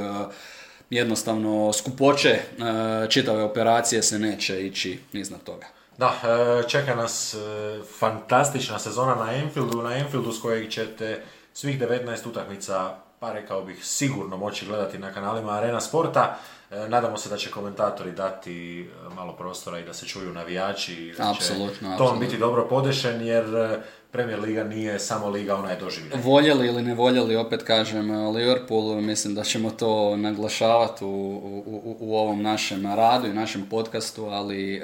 [0.89, 2.39] jednostavno skupoće
[3.09, 5.67] čitave operacije se neće ići iznad toga.
[5.97, 6.13] Da,
[6.67, 7.35] čeka nas
[7.99, 11.23] fantastična sezona na Enfieldu, na Enfieldu s kojeg ćete
[11.53, 16.37] svih 19 utakmica, pa rekao bih, sigurno moći gledati na kanalima Arena Sporta.
[16.71, 20.93] E, nadamo se da će komentatori dati e, malo prostora i da se čuju navijači
[20.93, 21.53] i da će
[21.97, 23.81] ton biti dobro podešen jer e,
[24.13, 26.21] Premier Liga nije samo liga, ona je doživljena.
[26.23, 32.17] Voljeli ili ne voljeli, opet kažem, Liverpool, mislim da ćemo to naglašavati u, u, u
[32.17, 34.81] ovom našem radu i našem podcastu, ali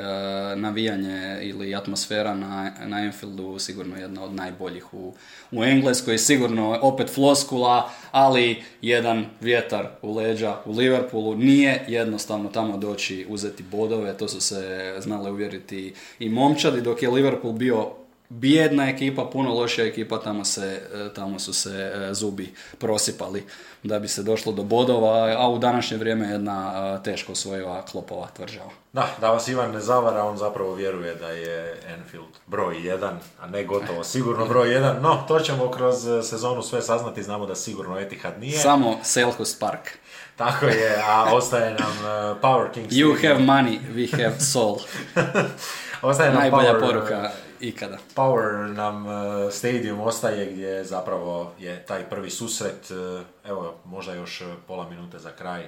[0.55, 5.13] navijanje ili atmosfera na, na Anfieldu sigurno jedna od najboljih u,
[5.51, 12.77] u Engleskoj, sigurno opet floskula, ali jedan vjetar u leđa u Liverpoolu nije jednostavno tamo
[12.77, 17.98] doći uzeti bodove, to su se znale uvjeriti i momčadi, dok je Liverpool bio
[18.29, 23.45] bijedna ekipa, puno lošija ekipa, tamo, se, e, tamo su se e, zubi prosipali
[23.83, 28.27] da bi se došlo do bodova, a u današnje vrijeme jedna e, teško osvojiva klopova
[28.35, 28.69] tvrđava.
[28.93, 33.47] Da, da vas Ivan ne zavara, on zapravo vjeruje da je Enfield broj jedan, a
[33.47, 37.99] ne gotovo sigurno broj jedan, no to ćemo kroz sezonu sve saznati, znamo da sigurno
[37.99, 38.59] Etihad nije.
[38.59, 39.89] Samo Selhurst Park.
[40.35, 41.93] Tako je, a ostaje nam
[42.41, 42.93] Power Kings.
[42.93, 44.77] You have money, we have soul.
[46.01, 47.97] ostaje nam Najbolja poruka ikada.
[48.15, 49.13] Power nam uh,
[49.51, 52.91] stadium ostaje gdje zapravo je taj prvi susret.
[52.91, 55.63] Uh, evo, možda još uh, pola minute za kraj,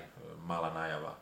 [0.46, 1.16] mala najava.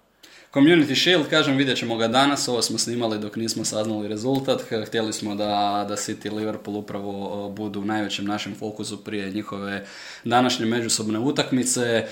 [0.54, 5.14] Community Shield, kažem, vidjet ćemo ga danas, ovo smo snimali dok nismo saznali rezultat, htjeli
[5.14, 9.86] smo da, da City i Liverpool upravo budu u najvećem našem fokusu prije njihove
[10.24, 12.08] današnje međusobne utakmice.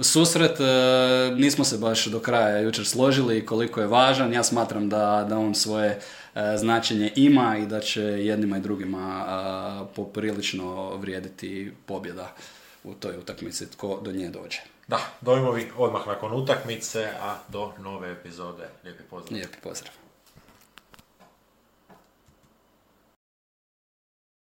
[0.00, 0.58] susret,
[1.36, 5.54] nismo se baš do kraja jučer složili koliko je važan, ja smatram da, da on
[5.54, 6.19] svoje E,
[6.56, 12.34] značenje ima i da će jednima i drugima e, poprilično vrijediti pobjeda
[12.84, 14.60] u toj utakmici tko do nje dođe.
[14.88, 18.68] Da, dojmovi odmah nakon utakmice, a do nove epizode.
[18.84, 19.34] Lijepi pozdrav.
[19.34, 19.99] Lijepi pozdrav.